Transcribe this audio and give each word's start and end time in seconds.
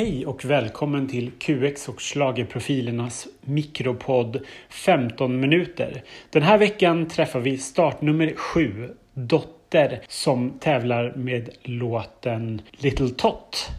Hej 0.00 0.26
och 0.26 0.44
välkommen 0.44 1.08
till 1.08 1.30
QX 1.30 1.88
och 1.88 2.00
Schlagerprofilernas 2.00 3.28
mikropodd 3.40 4.40
15 4.68 5.40
minuter. 5.40 6.02
Den 6.30 6.42
här 6.42 6.58
veckan 6.58 7.08
träffar 7.08 7.40
vi 7.40 7.58
startnummer 7.58 8.34
7, 8.36 8.94
Dotter, 9.14 10.00
som 10.08 10.50
tävlar 10.50 11.12
med 11.16 11.50
låten 11.62 12.62
Little 12.70 13.08
Tot. 13.08 13.70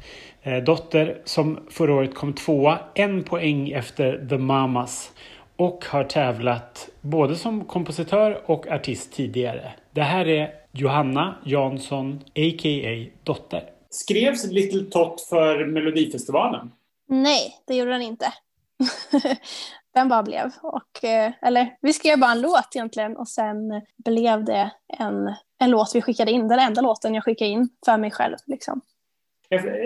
Eh, 0.44 0.64
dotter 0.64 1.18
som 1.26 1.60
förra 1.70 1.94
året 1.94 2.16
kom 2.16 2.34
tvåa, 2.34 2.80
en 2.96 3.24
poäng 3.24 3.70
efter 3.70 4.28
The 4.30 4.38
Mamas 4.38 5.12
och 5.56 5.86
har 5.86 6.04
tävlat 6.04 6.90
både 7.02 7.36
som 7.36 7.66
kompositör 7.66 8.42
och 8.46 8.68
artist 8.68 9.14
tidigare. 9.14 9.72
Det 9.92 10.04
här 10.04 10.28
är 10.28 10.50
Johanna 10.72 11.36
Jansson, 11.46 12.20
a.k.a. 12.36 13.06
Dotter. 13.24 13.81
Skrevs 13.92 14.46
Little 14.46 14.84
Tot 14.84 15.22
för 15.22 15.66
Melodifestivalen? 15.66 16.72
Nej, 17.08 17.62
det 17.68 17.76
gjorde 17.76 17.92
den 17.92 18.02
inte. 18.02 18.34
den 19.94 20.10
bara 20.10 20.24
blev. 20.24 20.52
Och, 20.62 21.04
eh, 21.04 21.32
eller 21.42 21.78
vi 21.82 21.94
skrev 21.94 22.20
bara 22.20 22.32
en 22.32 22.42
låt 22.42 22.76
egentligen 22.76 23.18
och 23.18 23.28
sen 23.28 23.82
blev 23.98 24.44
det 24.44 24.72
en, 25.00 25.34
en 25.60 25.70
låt 25.70 25.96
vi 25.96 26.02
skickade 26.02 26.32
in. 26.32 26.48
Den 26.48 26.60
enda 26.60 26.82
låten 26.82 27.16
jag 27.16 27.24
skickade 27.24 27.50
in 27.52 27.70
för 27.86 27.98
mig 27.98 28.12
själv. 28.12 28.38
Liksom. 28.46 28.82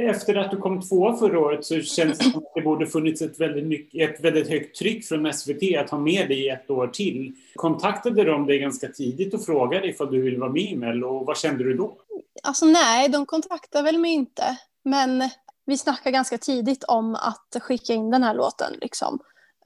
Efter 0.09 0.35
att 0.35 0.51
du 0.51 0.57
kom 0.57 0.81
tvåa 0.81 1.17
förra 1.17 1.39
året 1.39 1.65
så 1.65 1.81
känns 1.81 2.17
det 2.17 2.23
som 2.23 2.37
att 2.37 2.51
det 2.55 2.61
borde 2.61 2.87
funnits 2.87 3.21
ett 3.21 3.39
väldigt, 3.39 3.89
ett 3.93 4.23
väldigt 4.23 4.49
högt 4.49 4.75
tryck 4.75 5.05
från 5.05 5.33
SVT 5.33 5.77
att 5.79 5.89
ha 5.89 5.97
med 5.97 6.27
dig 6.27 6.49
ett 6.49 6.69
år 6.69 6.87
till. 6.87 7.33
Kontaktade 7.55 8.23
de 8.23 8.45
dig 8.45 8.59
ganska 8.59 8.87
tidigt 8.87 9.33
och 9.33 9.45
frågade 9.45 9.87
ifall 9.87 10.11
du 10.11 10.21
ville 10.21 10.39
vara 10.39 10.51
med 10.51 10.61
i 10.61 10.75
Mello 10.75 11.07
och 11.07 11.25
vad 11.25 11.37
kände 11.37 11.63
du 11.63 11.73
då? 11.73 11.97
Alltså 12.43 12.65
nej, 12.65 13.09
de 13.09 13.25
kontaktade 13.25 13.83
väl 13.83 13.97
mig 13.97 14.11
inte. 14.11 14.57
Men 14.83 15.29
vi 15.65 15.77
snackade 15.77 16.11
ganska 16.11 16.37
tidigt 16.37 16.83
om 16.83 17.15
att 17.15 17.63
skicka 17.63 17.93
in 17.93 18.09
den 18.09 18.23
här 18.23 18.33
låten. 18.33 18.73
Liksom. 18.81 19.19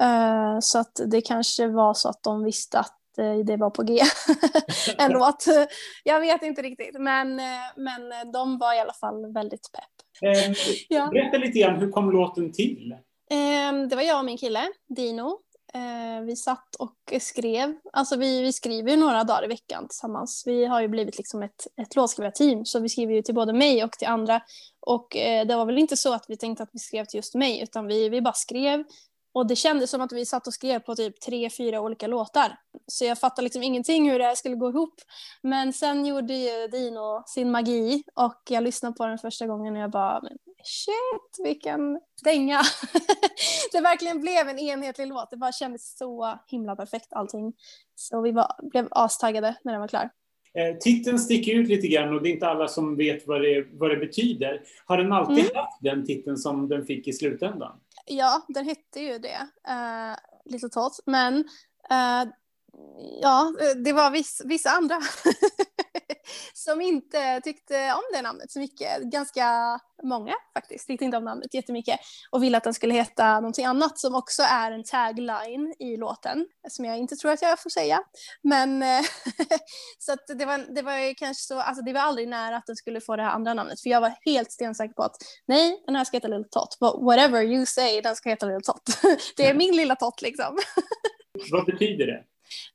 Uh, 0.03 0.59
så 0.59 0.80
att 0.80 1.00
det 1.05 1.22
kanske 1.22 1.67
var 1.67 1.94
så 1.94 2.09
att 2.09 2.23
de 2.23 2.44
visste 2.44 2.80
att 2.80 3.00
Eh, 3.20 3.45
det 3.45 3.58
var 3.58 3.70
på 3.70 3.83
G. 3.83 4.00
en 4.97 5.11
låt. 5.11 5.45
Jag 6.03 6.20
vet 6.20 6.44
inte 6.44 6.61
riktigt, 6.61 7.00
men, 7.00 7.39
eh, 7.39 7.45
men 7.75 8.31
de 8.33 8.58
var 8.58 8.73
i 8.73 8.80
alla 8.80 8.94
fall 8.94 9.33
väldigt 9.33 9.70
pepp. 9.72 10.30
Eh, 10.30 10.53
ja. 10.89 11.08
Berätta 11.08 11.38
lite 11.38 11.59
grann, 11.59 11.80
hur 11.80 11.92
kom 11.92 12.11
låten 12.11 12.52
till? 12.52 12.95
Eh, 13.31 13.88
det 13.89 13.95
var 13.95 14.03
jag 14.03 14.20
och 14.20 14.25
min 14.25 14.38
kille, 14.38 14.67
Dino. 14.95 15.39
Eh, 15.73 16.21
vi 16.25 16.35
satt 16.35 16.75
och 16.75 17.13
skrev, 17.21 17.75
alltså 17.93 18.15
vi, 18.15 18.41
vi 18.41 18.53
skriver 18.53 18.91
ju 18.91 18.97
några 18.97 19.23
dagar 19.23 19.45
i 19.45 19.47
veckan 19.47 19.87
tillsammans. 19.87 20.43
Vi 20.45 20.65
har 20.65 20.81
ju 20.81 20.87
blivit 20.87 21.17
liksom 21.17 21.43
ett, 21.43 21.67
ett 21.81 21.95
låtskrivarteam, 21.95 22.65
så 22.65 22.79
vi 22.79 22.89
skriver 22.89 23.13
ju 23.13 23.21
till 23.21 23.35
både 23.35 23.53
mig 23.53 23.83
och 23.83 23.91
till 23.91 24.07
andra. 24.07 24.41
Och 24.79 25.15
eh, 25.15 25.47
det 25.47 25.55
var 25.55 25.65
väl 25.65 25.77
inte 25.77 25.97
så 25.97 26.13
att 26.13 26.25
vi 26.27 26.37
tänkte 26.37 26.63
att 26.63 26.69
vi 26.73 26.79
skrev 26.79 27.05
till 27.05 27.17
just 27.17 27.35
mig, 27.35 27.61
utan 27.61 27.87
vi, 27.87 28.09
vi 28.09 28.21
bara 28.21 28.33
skrev 28.33 28.83
och 29.33 29.47
det 29.47 29.55
kändes 29.55 29.89
som 29.89 30.01
att 30.01 30.11
vi 30.11 30.25
satt 30.25 30.47
och 30.47 30.53
skrev 30.53 30.79
på 30.79 30.95
typ 30.95 31.21
tre, 31.21 31.49
fyra 31.49 31.81
olika 31.81 32.07
låtar. 32.07 32.59
Så 32.87 33.05
jag 33.05 33.19
fattade 33.19 33.43
liksom 33.43 33.63
ingenting 33.63 34.11
hur 34.11 34.19
det 34.19 34.25
här 34.25 34.35
skulle 34.35 34.55
gå 34.55 34.69
ihop. 34.69 34.93
Men 35.41 35.73
sen 35.73 36.05
gjorde 36.05 36.33
ju 36.33 36.67
Dino 36.67 37.23
sin 37.25 37.51
magi 37.51 38.03
och 38.15 38.41
jag 38.49 38.63
lyssnade 38.63 38.95
på 38.95 39.05
den 39.05 39.17
första 39.17 39.47
gången 39.47 39.75
och 39.75 39.81
jag 39.81 39.91
bara, 39.91 40.21
shit 40.63 41.45
vilken 41.45 41.99
dänga. 42.23 42.61
det 43.71 43.81
verkligen 43.81 44.21
blev 44.21 44.47
en 44.47 44.59
enhetlig 44.59 45.07
låt. 45.07 45.29
Det 45.29 45.38
bara 45.38 45.52
kändes 45.52 45.97
så 45.97 46.39
himla 46.47 46.75
perfekt 46.75 47.13
allting. 47.13 47.53
Så 47.95 48.21
vi 48.21 48.31
var, 48.31 48.69
blev 48.71 48.87
astaggade 48.91 49.55
när 49.63 49.73
den 49.73 49.81
var 49.81 49.87
klar. 49.87 50.09
Eh, 50.53 50.77
titeln 50.77 51.19
sticker 51.19 51.55
ut 51.55 51.67
lite 51.67 51.87
grann 51.87 52.13
och 52.15 52.23
det 52.23 52.30
är 52.30 52.33
inte 52.33 52.47
alla 52.47 52.67
som 52.67 52.95
vet 52.95 53.27
vad 53.27 53.42
det, 53.42 53.65
vad 53.71 53.89
det 53.89 53.97
betyder. 53.97 54.61
Har 54.86 54.97
den 54.97 55.14
alltid 55.14 55.39
mm. 55.39 55.55
haft 55.55 55.81
den 55.81 56.05
titeln 56.05 56.37
som 56.37 56.70
den 56.70 56.86
fick 56.86 57.08
i 57.08 57.14
slutändan? 57.14 57.80
Ja, 58.05 58.45
den 58.47 58.65
hette 58.65 58.99
ju 58.99 59.20
det, 59.20 59.47
uh, 59.70 60.15
Little 60.45 60.70
Tot. 60.70 60.99
Men 61.05 61.37
uh, 61.91 62.31
ja, 63.21 63.53
det 63.76 63.93
var 63.93 64.11
viss, 64.11 64.41
vissa 64.45 64.70
andra 64.70 64.95
som 66.53 66.81
inte 66.81 67.41
tyckte 67.41 67.93
om 67.93 68.01
det 68.13 68.21
namnet 68.21 68.51
så 68.51 68.59
mycket. 68.59 69.01
Ganska 69.01 69.79
många 70.03 70.33
faktiskt 70.53 70.87
tyckte 70.87 71.05
inte 71.05 71.17
om 71.17 71.23
namnet 71.23 71.53
jättemycket 71.53 71.99
och 72.31 72.43
ville 72.43 72.57
att 72.57 72.63
den 72.63 72.73
skulle 72.73 72.93
heta 72.93 73.39
någonting 73.39 73.65
annat 73.65 73.99
som 73.99 74.15
också 74.15 74.41
är 74.43 74.71
en 74.71 74.83
tagline 74.83 75.73
i 75.79 75.97
låten 75.97 76.45
som 76.69 76.85
jag 76.85 76.97
inte 76.97 77.15
tror 77.15 77.31
att 77.31 77.41
jag 77.41 77.61
får 77.61 77.69
säga. 77.69 78.03
Men 78.41 78.83
så 79.99 80.13
att 80.13 80.27
det 80.27 80.45
var, 80.45 80.75
det 80.75 80.81
var 80.81 81.13
kanske 81.13 81.43
så, 81.43 81.59
alltså 81.59 81.83
det 81.83 81.93
var 81.93 82.01
aldrig 82.01 82.27
nära 82.27 82.57
att 82.57 82.65
den 82.65 82.75
skulle 82.75 83.01
få 83.01 83.15
det 83.15 83.23
här 83.23 83.31
andra 83.31 83.53
namnet 83.53 83.81
för 83.81 83.89
jag 83.89 84.01
var 84.01 84.13
helt 84.25 84.51
stensäker 84.51 84.93
på 84.93 85.03
att 85.03 85.15
nej, 85.45 85.83
den 85.85 85.95
här 85.95 86.05
ska 86.05 86.17
heta 86.17 86.27
Little 86.27 86.49
Tot. 86.51 86.77
Whatever 87.01 87.43
you 87.43 87.65
say, 87.65 88.01
den 88.01 88.15
ska 88.15 88.29
heta 88.29 88.45
Little 88.45 88.73
Tot. 88.73 88.83
det 89.37 89.47
är 89.49 89.53
min 89.53 89.75
lilla 89.75 89.95
Tot 89.95 90.21
liksom. 90.21 90.57
Vad 91.51 91.65
betyder 91.65 92.07
det? 92.07 92.23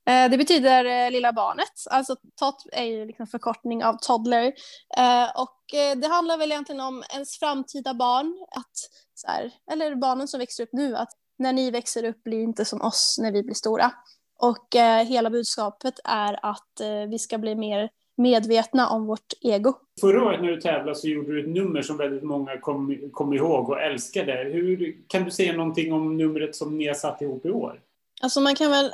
Eh, 0.09 0.31
det 0.31 0.39
betyder 0.39 0.85
eh, 0.85 1.11
lilla 1.11 1.33
barnet, 1.33 1.73
alltså 1.91 2.17
tot 2.41 2.67
är 2.73 2.85
ju 2.85 3.05
liksom 3.05 3.27
förkortning 3.27 3.85
av 3.85 3.97
toddler. 4.03 4.53
Eh, 4.97 5.41
och 5.41 5.61
det 5.97 6.07
handlar 6.07 6.39
väl 6.39 6.53
egentligen 6.53 6.81
om 6.81 7.05
ens 7.13 7.39
framtida 7.39 7.95
barn, 7.95 8.47
att, 8.51 8.77
så 9.15 9.27
här, 9.27 9.51
eller 9.73 9.95
barnen 9.95 10.29
som 10.29 10.41
växer 10.41 10.63
upp 10.63 10.73
nu, 10.73 10.97
att 10.97 11.09
när 11.39 11.53
ni 11.53 11.71
växer 11.71 12.05
upp, 12.05 12.25
bli 12.25 12.43
inte 12.43 12.65
som 12.65 12.83
oss 12.83 13.17
när 13.21 13.33
vi 13.33 13.43
blir 13.43 13.55
stora. 13.55 13.93
Och 14.39 14.69
hela 15.07 15.31
budskapet 15.31 15.95
är 16.05 16.39
att 16.43 16.81
vi 17.09 17.19
ska 17.19 17.39
bli 17.39 17.55
mer 17.55 17.91
medvetna 18.17 18.89
om 18.89 19.07
vårt 19.07 19.33
ego. 19.41 19.75
Förra 20.01 20.25
året 20.25 20.43
när 20.43 20.49
du 20.49 20.61
tävlade 20.61 20.95
så 20.95 21.09
gjorde 21.09 21.33
du 21.33 21.41
ett 21.41 21.49
nummer 21.49 21.83
som 21.83 21.97
väldigt 21.97 22.23
många 22.23 22.61
kom, 22.61 22.99
kom 23.13 23.33
ihåg 23.33 23.69
och 23.69 23.81
älskade. 23.81 24.33
Hur, 24.53 24.97
kan 25.09 25.25
du 25.25 25.31
säga 25.31 25.53
någonting 25.53 25.93
om 25.93 26.17
numret 26.17 26.57
som 26.57 26.79
ni 26.79 26.87
har 26.87 26.95
satt 26.95 27.23
ihop 27.23 27.47
i 27.47 27.51
år? 27.51 27.81
Alltså 28.23 28.41
man 28.41 28.55
kan 28.55 28.71
väl 28.71 28.93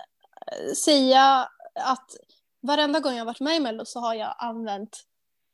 säga 0.77 1.49
att 1.75 2.17
varenda 2.63 3.01
gång 3.01 3.15
jag 3.15 3.25
varit 3.25 3.41
med 3.41 3.57
i 3.57 3.61
Mello 3.61 3.85
så 3.85 4.01
har 4.01 4.15
jag 4.15 4.35
använt 4.39 5.05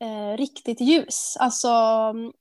eh, 0.00 0.36
riktigt 0.36 0.80
ljus. 0.80 1.36
Alltså, 1.40 1.68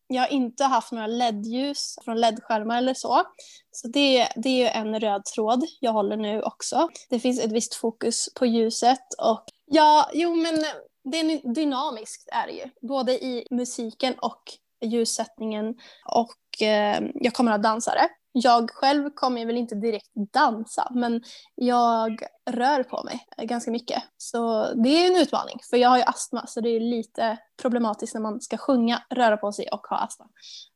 jag 0.08 0.22
har 0.22 0.32
inte 0.32 0.64
haft 0.64 0.92
några 0.92 1.08
LED-ljus 1.08 1.96
från 2.06 2.22
LED-skärmar 2.22 2.78
eller 2.78 2.94
så. 2.94 3.24
Så 3.72 3.88
det, 3.88 4.28
det 4.36 4.50
är 4.50 4.58
ju 4.58 4.68
en 4.68 5.00
röd 5.00 5.26
tråd 5.26 5.66
jag 5.80 5.92
håller 5.92 6.18
nu 6.18 6.42
också. 6.42 6.90
Det 7.10 7.20
finns 7.20 7.40
ett 7.40 7.52
visst 7.52 7.76
fokus 7.76 8.30
på 8.36 8.46
ljuset 8.46 9.14
och 9.18 9.44
ja, 9.66 10.10
jo 10.14 10.36
men 10.36 10.66
det 11.04 11.20
är 11.20 11.54
dynamiskt 11.54 12.30
är 12.32 12.48
det 12.48 12.54
ju. 12.54 12.88
Både 12.88 13.14
i 13.14 13.48
musiken 13.52 14.14
och 14.20 14.44
ljussättningen 14.82 15.76
och 16.06 16.62
eh, 16.62 17.04
jag 17.14 17.34
kommer 17.34 17.52
att 17.52 17.58
ha 17.58 17.70
dansare 17.70 18.10
jag 18.38 18.72
själv 18.72 19.10
kommer 19.10 19.46
väl 19.46 19.58
inte 19.58 19.76
direkt 19.76 20.12
dansa, 20.34 20.92
men 20.92 21.24
jag 21.56 22.20
rör 22.50 22.84
på 22.84 23.04
mig 23.04 23.20
ganska 23.48 23.72
mycket. 23.72 24.04
Så 24.18 24.74
det 24.74 24.90
är 24.90 25.12
en 25.12 25.22
utmaning, 25.22 25.60
för 25.70 25.78
jag 25.78 25.90
har 25.90 25.98
ju 25.98 26.04
astma, 26.04 26.48
så 26.48 26.62
det 26.62 26.70
är 26.70 26.80
lite 26.80 27.38
problematiskt 27.62 28.14
när 28.14 28.22
man 28.22 28.42
ska 28.42 28.58
sjunga, 28.58 29.04
röra 29.10 29.38
på 29.38 29.52
sig 29.52 29.68
och 29.72 29.88
ha 29.88 29.98
astma. 29.98 30.26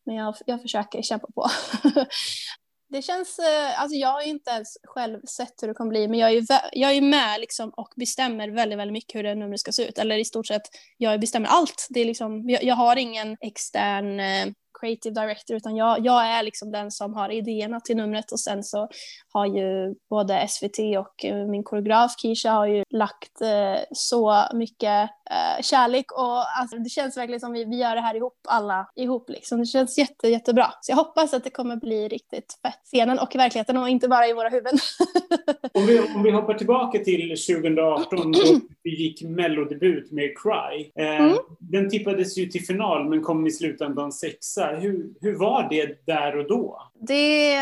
Men 0.05 0.15
jag, 0.15 0.35
jag 0.45 0.61
försöker 0.61 1.01
kämpa 1.01 1.27
på. 1.35 1.49
det 2.89 3.01
känns, 3.01 3.39
eh, 3.39 3.81
alltså 3.81 3.95
jag 3.95 4.09
har 4.09 4.21
ju 4.21 4.29
inte 4.29 4.51
ens 4.51 4.77
själv 4.83 5.21
sett 5.25 5.53
hur 5.61 5.67
det 5.67 5.73
kommer 5.73 5.89
bli, 5.89 6.07
men 6.07 6.19
jag 6.19 6.29
är 6.29 6.33
ju, 6.33 6.45
jag 6.71 6.91
är 6.91 7.01
med 7.01 7.39
liksom 7.39 7.69
och 7.69 7.93
bestämmer 7.95 8.49
väldigt, 8.49 8.79
väldigt 8.79 8.93
mycket 8.93 9.15
hur 9.15 9.23
det 9.23 9.35
numret 9.35 9.59
ska 9.59 9.71
se 9.71 9.87
ut. 9.87 9.97
Eller 9.97 10.17
i 10.17 10.25
stort 10.25 10.47
sett, 10.47 10.67
jag 10.97 11.19
bestämmer 11.19 11.47
allt. 11.47 11.87
Det 11.89 11.99
är 11.99 12.05
liksom, 12.05 12.49
jag, 12.49 12.63
jag 12.63 12.75
har 12.75 12.95
ingen 12.95 13.37
extern 13.41 14.19
eh, 14.19 14.47
creative 14.79 15.21
director 15.21 15.55
utan 15.55 15.75
jag, 15.75 16.05
jag 16.05 16.27
är 16.27 16.43
liksom 16.43 16.71
den 16.71 16.91
som 16.91 17.13
har 17.13 17.29
idéerna 17.29 17.79
till 17.79 17.97
numret. 17.97 18.31
Och 18.31 18.39
sen 18.39 18.63
så 18.63 18.89
har 19.33 19.45
ju 19.45 19.95
både 20.09 20.47
SVT 20.47 20.79
och 20.99 21.25
eh, 21.25 21.47
min 21.47 21.63
koreograf 21.63 22.15
Kisha 22.17 22.51
har 22.51 22.65
ju 22.65 22.83
lagt 22.89 23.41
eh, 23.41 23.81
så 23.91 24.43
mycket 24.53 25.09
eh, 25.29 25.61
kärlek 25.61 26.11
och 26.11 26.59
alltså, 26.59 26.77
det 26.77 26.89
känns 26.89 27.17
verkligen 27.17 27.39
som 27.39 27.51
vi, 27.51 27.65
vi 27.65 27.77
gör 27.77 27.95
det 27.95 28.01
här 28.01 28.15
ihop 28.15 28.37
alla 28.47 28.91
ihop 28.95 29.29
liksom. 29.29 29.59
Det 29.59 29.65
känns 29.65 29.97
jätte, 29.97 30.27
jättebra. 30.27 30.71
Så 30.81 30.91
jag 30.91 30.97
hoppas 30.97 31.33
att 31.33 31.43
det 31.43 31.49
kommer 31.49 31.75
bli 31.75 32.07
riktigt 32.07 32.59
fett. 32.61 32.81
Scenen 32.85 33.19
och 33.19 33.35
verkligheten 33.35 33.77
och 33.77 33.89
inte 33.89 34.07
bara 34.07 34.27
i 34.27 34.33
våra 34.33 34.49
huvuden. 34.49 34.79
om, 35.73 35.85
vi, 35.85 35.99
om 35.99 36.23
vi 36.23 36.31
hoppar 36.31 36.53
tillbaka 36.53 36.99
till 36.99 37.29
2018 37.29 38.31
då 38.31 38.39
vi 38.83 39.01
gick 39.03 39.23
mellodebut 39.23 40.11
med 40.11 40.29
Cry. 40.37 40.91
Eh, 41.03 41.21
mm. 41.21 41.37
Den 41.59 41.89
tippades 41.89 42.37
ju 42.37 42.45
till 42.45 42.65
final 42.65 43.09
men 43.09 43.21
kom 43.21 43.47
i 43.47 43.51
slutändan 43.51 44.11
sexa. 44.11 44.65
Hur, 44.67 45.13
hur 45.21 45.35
var 45.35 45.69
det 45.69 46.05
där 46.05 46.37
och 46.37 46.47
då? 46.47 46.91
Det 47.07 47.59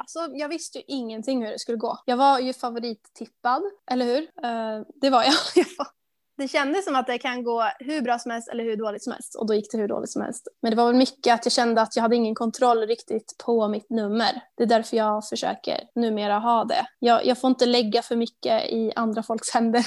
Alltså, 0.00 0.18
jag 0.34 0.48
visste 0.48 0.78
ju 0.78 0.84
ingenting 0.86 1.44
hur 1.44 1.52
det 1.52 1.58
skulle 1.58 1.78
gå. 1.78 1.98
Jag 2.06 2.16
var 2.16 2.38
ju 2.38 2.52
favorittippad, 2.52 3.62
eller 3.90 4.04
hur? 4.06 4.20
Uh, 4.20 4.86
det 4.94 5.10
var 5.10 5.22
jag. 5.22 5.66
det 6.40 6.48
kändes 6.48 6.84
som 6.84 6.96
att 6.96 7.06
det 7.06 7.18
kan 7.18 7.44
gå 7.44 7.70
hur 7.78 8.00
bra 8.00 8.18
som 8.18 8.30
helst 8.30 8.48
eller 8.48 8.64
hur 8.64 8.76
dåligt 8.76 9.04
som 9.04 9.12
helst. 9.12 9.34
Och 9.34 9.46
då 9.46 9.54
gick 9.54 9.72
det 9.72 9.78
hur 9.78 9.88
dåligt 9.88 10.10
som 10.10 10.22
helst. 10.22 10.48
Men 10.62 10.70
det 10.70 10.76
var 10.76 10.86
väl 10.86 10.96
mycket 10.96 11.34
att 11.34 11.46
jag 11.46 11.52
kände 11.52 11.82
att 11.82 11.96
jag 11.96 12.02
hade 12.02 12.16
ingen 12.16 12.34
kontroll 12.34 12.86
riktigt 12.86 13.34
på 13.44 13.68
mitt 13.68 13.90
nummer. 13.90 14.42
Det 14.56 14.62
är 14.62 14.66
därför 14.66 14.96
jag 14.96 15.28
försöker 15.28 15.80
numera 15.94 16.38
ha 16.38 16.64
det. 16.64 16.86
Jag, 16.98 17.26
jag 17.26 17.40
får 17.40 17.50
inte 17.50 17.66
lägga 17.66 18.02
för 18.02 18.16
mycket 18.16 18.70
i 18.70 18.92
andra 18.96 19.22
folks 19.22 19.50
händer. 19.50 19.86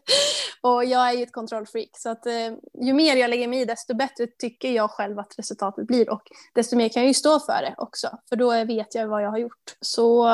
och 0.60 0.84
jag 0.84 1.08
är 1.08 1.12
ju 1.12 1.22
ett 1.22 1.32
kontrollfreak. 1.32 1.90
Så 1.92 2.10
att 2.10 2.26
eh, 2.26 2.52
ju 2.82 2.92
mer 2.92 3.16
jag 3.16 3.30
lägger 3.30 3.48
mig 3.48 3.60
i 3.60 3.64
desto 3.64 3.94
bättre 3.94 4.26
tycker 4.38 4.72
jag 4.72 4.90
själv 4.90 5.18
att 5.18 5.38
resultatet 5.38 5.86
blir. 5.86 6.10
Och 6.10 6.22
desto 6.54 6.76
mer 6.76 6.88
kan 6.88 7.02
jag 7.02 7.08
ju 7.08 7.14
stå 7.14 7.40
för 7.40 7.62
det 7.62 7.74
också. 7.78 8.08
För 8.28 8.36
då 8.36 8.64
vet 8.64 8.94
jag 8.94 9.08
vad 9.08 9.22
jag 9.22 9.30
har 9.30 9.38
gjort. 9.38 9.76
Så 9.80 10.28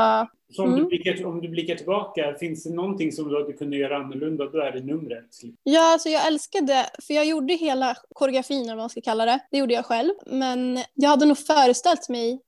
så 0.50 0.62
om, 0.62 0.68
mm. 0.68 0.80
du 0.80 0.86
blickar, 0.86 1.26
om 1.26 1.40
du 1.40 1.48
blickar 1.48 1.74
tillbaka, 1.74 2.34
finns 2.40 2.64
det 2.64 2.70
någonting 2.70 3.12
som 3.12 3.28
du 3.28 3.40
hade 3.40 3.52
kunnat 3.52 3.78
göra 3.78 3.96
annorlunda, 3.96 4.46
då 4.46 4.58
är 4.58 4.72
det 4.72 4.80
numret. 4.80 5.24
Ja, 5.62 5.92
alltså 5.92 6.08
jag 6.08 6.26
älskade, 6.26 6.86
för 7.06 7.14
jag 7.14 7.26
gjorde 7.26 7.54
hela 7.54 7.96
koreografin, 8.14 8.62
eller 8.62 8.76
vad 8.76 8.82
man 8.82 8.90
ska 8.90 9.00
kalla 9.00 9.26
det. 9.26 9.40
Det 9.50 9.58
gjorde 9.58 9.74
jag 9.74 9.84
själv. 9.84 10.12
Men 10.26 10.78
jag 10.94 11.10
hade 11.10 11.26
nog 11.26 11.38
föreställt 11.38 12.08
mig 12.08 12.40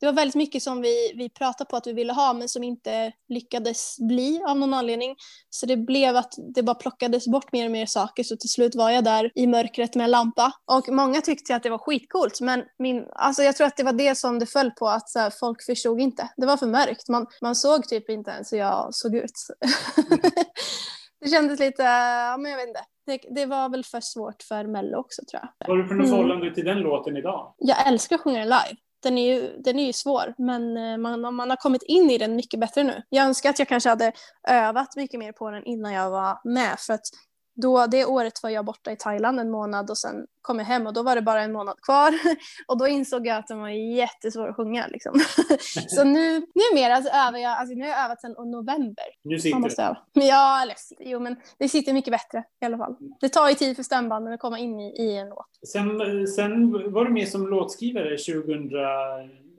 det 0.00 0.06
var 0.06 0.12
väldigt 0.12 0.34
mycket 0.34 0.62
som 0.62 0.80
vi, 0.80 1.12
vi 1.16 1.28
pratade 1.28 1.70
på 1.70 1.76
att 1.76 1.86
vi 1.86 1.92
ville 1.92 2.12
ha 2.12 2.32
men 2.32 2.48
som 2.48 2.64
inte 2.64 3.12
lyckades 3.28 3.96
bli 3.98 4.42
av 4.48 4.58
någon 4.58 4.74
anledning. 4.74 5.16
Så 5.50 5.66
det 5.66 5.76
blev 5.76 6.16
att 6.16 6.34
det 6.54 6.62
bara 6.62 6.74
plockades 6.74 7.28
bort 7.28 7.52
mer 7.52 7.64
och 7.64 7.70
mer 7.70 7.86
saker 7.86 8.22
så 8.22 8.36
till 8.36 8.50
slut 8.50 8.74
var 8.74 8.90
jag 8.90 9.04
där 9.04 9.32
i 9.34 9.46
mörkret 9.46 9.94
med 9.94 10.04
en 10.04 10.10
lampa. 10.10 10.52
Och 10.64 10.88
många 10.88 11.20
tyckte 11.20 11.56
att 11.56 11.62
det 11.62 11.70
var 11.70 11.78
skitcoolt 11.78 12.40
men 12.40 12.64
min, 12.78 13.06
alltså 13.12 13.42
jag 13.42 13.56
tror 13.56 13.66
att 13.66 13.76
det 13.76 13.84
var 13.84 13.92
det 13.92 14.14
som 14.14 14.38
det 14.38 14.46
föll 14.46 14.70
på 14.70 14.88
att 14.88 15.08
så 15.08 15.18
här, 15.18 15.32
folk 15.40 15.62
förstod 15.62 16.00
inte. 16.00 16.28
Det 16.36 16.46
var 16.46 16.56
för 16.56 16.66
mörkt. 16.66 17.08
Man, 17.08 17.26
man 17.42 17.56
såg 17.56 17.88
typ 17.88 18.10
inte 18.10 18.30
ens 18.30 18.52
hur 18.52 18.58
jag 18.58 18.94
såg 18.94 19.14
ut. 19.14 19.32
det 21.20 21.28
kändes 21.28 21.60
lite, 21.60 21.82
ja 21.82 22.36
men 22.36 22.50
jag 22.50 22.58
vet 22.58 22.68
inte. 22.68 22.84
Det, 23.06 23.20
det, 23.34 23.46
var 23.46 23.68
väl 23.68 23.84
för 23.84 24.00
svårt 24.00 24.42
för 24.42 24.64
Mello 24.64 24.98
också 24.98 25.22
tror 25.30 25.42
jag. 25.42 25.68
Vad 25.68 25.76
har 25.76 25.82
du 25.82 25.88
för 25.88 25.94
mm. 25.94 26.06
förhållande 26.06 26.54
till 26.54 26.64
den 26.64 26.78
låten 26.78 27.16
idag? 27.16 27.54
Jag 27.58 27.88
älskar 27.88 28.16
att 28.16 28.22
sjunga 28.22 28.38
den 28.38 28.48
live 28.48 28.76
den 29.02 29.18
är 29.18 29.34
ju, 29.34 29.56
den 29.58 29.78
är 29.78 29.86
ju 29.86 29.92
svår, 29.92 30.34
men 30.38 30.76
eh, 30.76 30.96
man, 30.96 31.34
man 31.34 31.50
har 31.50 31.56
kommit 31.56 31.82
in 31.82 32.10
i 32.10 32.18
den 32.18 32.36
mycket 32.36 32.60
bättre 32.60 32.82
nu. 32.82 33.02
Jag 33.08 33.26
önskar 33.26 33.50
att 33.50 33.58
jag 33.58 33.68
kanske 33.68 33.88
hade 33.88 34.12
övat 34.48 34.96
mycket 34.96 35.20
mer 35.20 35.32
på 35.32 35.50
den 35.50 35.64
innan 35.64 35.92
jag 35.92 36.10
var 36.10 36.40
med, 36.44 36.78
för 36.78 36.94
att 36.94 37.06
då, 37.56 37.86
det 37.86 38.04
året 38.04 38.42
var 38.42 38.50
jag 38.50 38.64
borta 38.64 38.92
i 38.92 38.96
Thailand 38.96 39.40
en 39.40 39.50
månad 39.50 39.90
och 39.90 39.98
sen 39.98 40.26
kom 40.42 40.58
jag 40.58 40.66
hem 40.66 40.86
och 40.86 40.92
då 40.92 41.02
var 41.02 41.14
det 41.14 41.22
bara 41.22 41.42
en 41.42 41.52
månad 41.52 41.80
kvar. 41.82 42.14
Och 42.68 42.78
då 42.78 42.88
insåg 42.88 43.26
jag 43.26 43.36
att 43.36 43.46
den 43.46 43.60
var 43.60 43.68
jättesvår 43.68 44.48
att 44.48 44.56
sjunga. 44.56 44.86
Liksom. 44.86 45.20
så 45.88 46.04
nu, 46.04 46.46
numera 46.54 47.02
så 47.02 47.08
övar 47.08 47.38
jag, 47.38 47.52
alltså 47.52 47.74
nu 47.74 47.82
har 47.82 47.88
jag 47.88 48.04
övat 48.04 48.20
sedan 48.20 48.50
november. 48.50 49.04
Nu 49.22 49.38
sitter 49.38 49.76
det? 49.76 49.82
Öva. 49.82 49.96
Ja, 50.12 50.62
eller, 50.62 50.76
jo 51.00 51.20
men 51.20 51.36
det 51.58 51.68
sitter 51.68 51.92
mycket 51.92 52.10
bättre 52.10 52.44
i 52.60 52.64
alla 52.64 52.78
fall. 52.78 52.96
Det 53.20 53.28
tar 53.28 53.48
ju 53.48 53.54
tid 53.54 53.76
för 53.76 53.82
stämbanden 53.82 54.34
att 54.34 54.40
komma 54.40 54.58
in 54.58 54.80
i, 54.80 55.02
i 55.02 55.16
en 55.16 55.28
låt. 55.28 55.46
Sen, 55.66 56.26
sen 56.26 56.72
var 56.92 57.04
du 57.04 57.10
med 57.10 57.28
som 57.28 57.48
låtskrivare 57.48 58.16
2000 58.18 58.70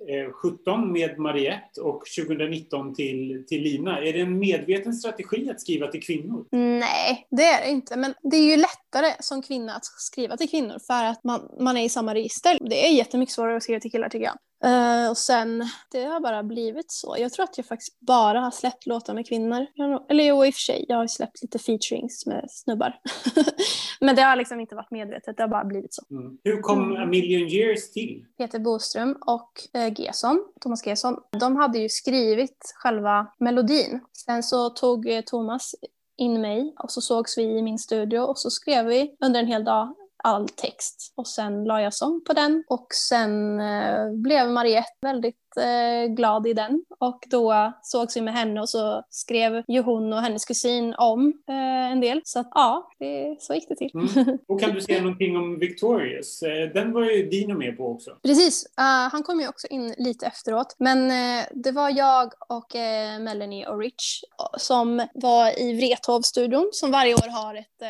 Eh, 0.09 0.31
17 0.31 0.91
med 0.91 1.19
Mariette 1.19 1.81
och 1.81 2.03
2019 2.17 2.95
till, 2.95 3.45
till 3.47 3.61
Lina. 3.61 3.99
Är 3.99 4.13
det 4.13 4.19
en 4.19 4.39
medveten 4.39 4.93
strategi 4.93 5.49
att 5.49 5.61
skriva 5.61 5.87
till 5.87 6.03
kvinnor? 6.03 6.45
Nej, 6.51 7.27
det 7.31 7.43
är 7.43 7.61
det 7.61 7.69
inte. 7.71 7.97
Men 7.97 8.13
det 8.23 8.37
är 8.37 8.51
ju 8.51 8.57
lättare 8.57 9.13
som 9.19 9.41
kvinna 9.41 9.75
att 9.75 9.85
skriva 9.85 10.37
till 10.37 10.49
kvinnor 10.49 10.79
för 10.87 11.03
att 11.03 11.23
man, 11.23 11.41
man 11.59 11.77
är 11.77 11.83
i 11.83 11.89
samma 11.89 12.13
register. 12.13 12.57
Det 12.61 12.87
är 12.87 12.91
jättemycket 12.91 13.35
svårare 13.35 13.57
att 13.57 13.63
skriva 13.63 13.79
till 13.79 13.91
killar 13.91 14.09
tycker 14.09 14.25
jag. 14.25 14.37
Uh, 14.65 15.09
och 15.09 15.17
sen, 15.17 15.63
det 15.91 16.03
har 16.03 16.19
bara 16.19 16.43
blivit 16.43 16.91
så. 16.91 17.15
Jag 17.19 17.33
tror 17.33 17.43
att 17.43 17.57
jag 17.57 17.65
faktiskt 17.65 17.99
bara 17.99 18.39
har 18.39 18.51
släppt 18.51 18.85
låtar 18.85 19.13
med 19.13 19.27
kvinnor. 19.27 19.65
Eller 20.09 20.23
jo, 20.23 20.45
i 20.45 20.49
och 20.49 20.53
för 20.53 20.61
sig, 20.61 20.85
jag 20.87 20.97
har 20.97 21.07
släppt 21.07 21.41
lite 21.41 21.59
featurings 21.59 22.25
med 22.25 22.45
snubbar. 22.49 22.99
Men 23.99 24.15
det 24.15 24.21
har 24.21 24.35
liksom 24.35 24.59
inte 24.59 24.75
varit 24.75 24.91
medvetet, 24.91 25.37
det 25.37 25.43
har 25.43 25.47
bara 25.47 25.65
blivit 25.65 25.93
så. 25.93 26.01
Mm. 26.11 26.37
Hur 26.43 26.61
kom 26.61 26.83
mm. 26.83 27.03
A 27.03 27.05
Million 27.05 27.49
Years 27.49 27.91
till? 27.91 28.25
Peter 28.37 28.59
Boström 28.59 29.17
och 29.25 29.51
eh, 29.73 29.93
Gesson, 30.01 30.43
Thomas 30.61 30.87
Gesson, 30.87 31.19
de 31.39 31.55
hade 31.55 31.79
ju 31.79 31.89
skrivit 31.89 32.73
själva 32.75 33.27
melodin. 33.39 33.99
Sen 34.25 34.43
så 34.43 34.69
tog 34.69 35.09
eh, 35.09 35.21
Thomas 35.21 35.75
in 36.17 36.41
mig 36.41 36.73
och 36.79 36.91
så 36.91 37.01
sågs 37.01 37.37
vi 37.37 37.43
i 37.43 37.61
min 37.61 37.79
studio 37.79 38.19
och 38.19 38.39
så 38.39 38.49
skrev 38.49 38.85
vi 38.85 39.15
under 39.19 39.39
en 39.39 39.47
hel 39.47 39.63
dag 39.63 39.95
all 40.27 40.49
text. 40.49 41.13
Och 41.15 41.27
sen 41.27 41.63
la 41.63 41.81
jag 41.81 41.93
sång 41.93 42.21
på 42.23 42.33
den 42.33 42.63
och 42.67 42.87
sen 42.93 43.59
eh, 43.59 44.11
blev 44.11 44.49
Mariette 44.49 44.97
väldigt 45.01 45.57
eh, 45.59 46.13
glad 46.13 46.47
i 46.47 46.53
den. 46.53 46.83
Och 46.99 47.23
då 47.27 47.73
sågs 47.81 48.17
vi 48.17 48.21
med 48.21 48.33
henne 48.33 48.61
och 48.61 48.69
så 48.69 49.03
skrev 49.09 49.63
ju 49.67 49.81
hon 49.81 50.13
och 50.13 50.21
hennes 50.21 50.45
kusin 50.45 50.93
om 50.97 51.33
eh, 51.49 51.91
en 51.91 52.01
del. 52.01 52.21
Så 52.23 52.39
att 52.39 52.49
ja, 52.51 52.89
det, 52.99 53.35
så 53.39 53.53
gick 53.53 53.69
det 53.69 53.75
till. 53.75 53.91
Mm. 53.93 54.37
Och 54.47 54.61
kan 54.61 54.71
du 54.71 54.81
säga 54.81 55.01
någonting 55.01 55.37
om 55.37 55.59
Victorious? 55.59 56.39
Den 56.73 56.93
var 56.93 57.03
ju 57.03 57.29
Dino 57.29 57.57
med 57.57 57.77
på 57.77 57.87
också. 57.87 58.17
Precis, 58.23 58.65
uh, 58.79 59.11
han 59.11 59.23
kom 59.23 59.39
ju 59.39 59.47
också 59.47 59.67
in 59.67 59.95
lite 59.97 60.25
efteråt. 60.25 60.75
Men 60.79 61.11
det 61.51 61.71
var 61.71 61.89
jag 61.89 62.33
och 62.49 62.75
Melanie 63.19 63.67
och 63.67 63.79
Rich 63.79 64.21
som 64.57 65.07
var 65.13 65.59
i 65.59 65.73
Wrethov-studion 65.73 66.69
som 66.71 66.91
varje 66.91 67.13
år 67.13 67.31
har 67.31 67.55
ett 67.55 67.81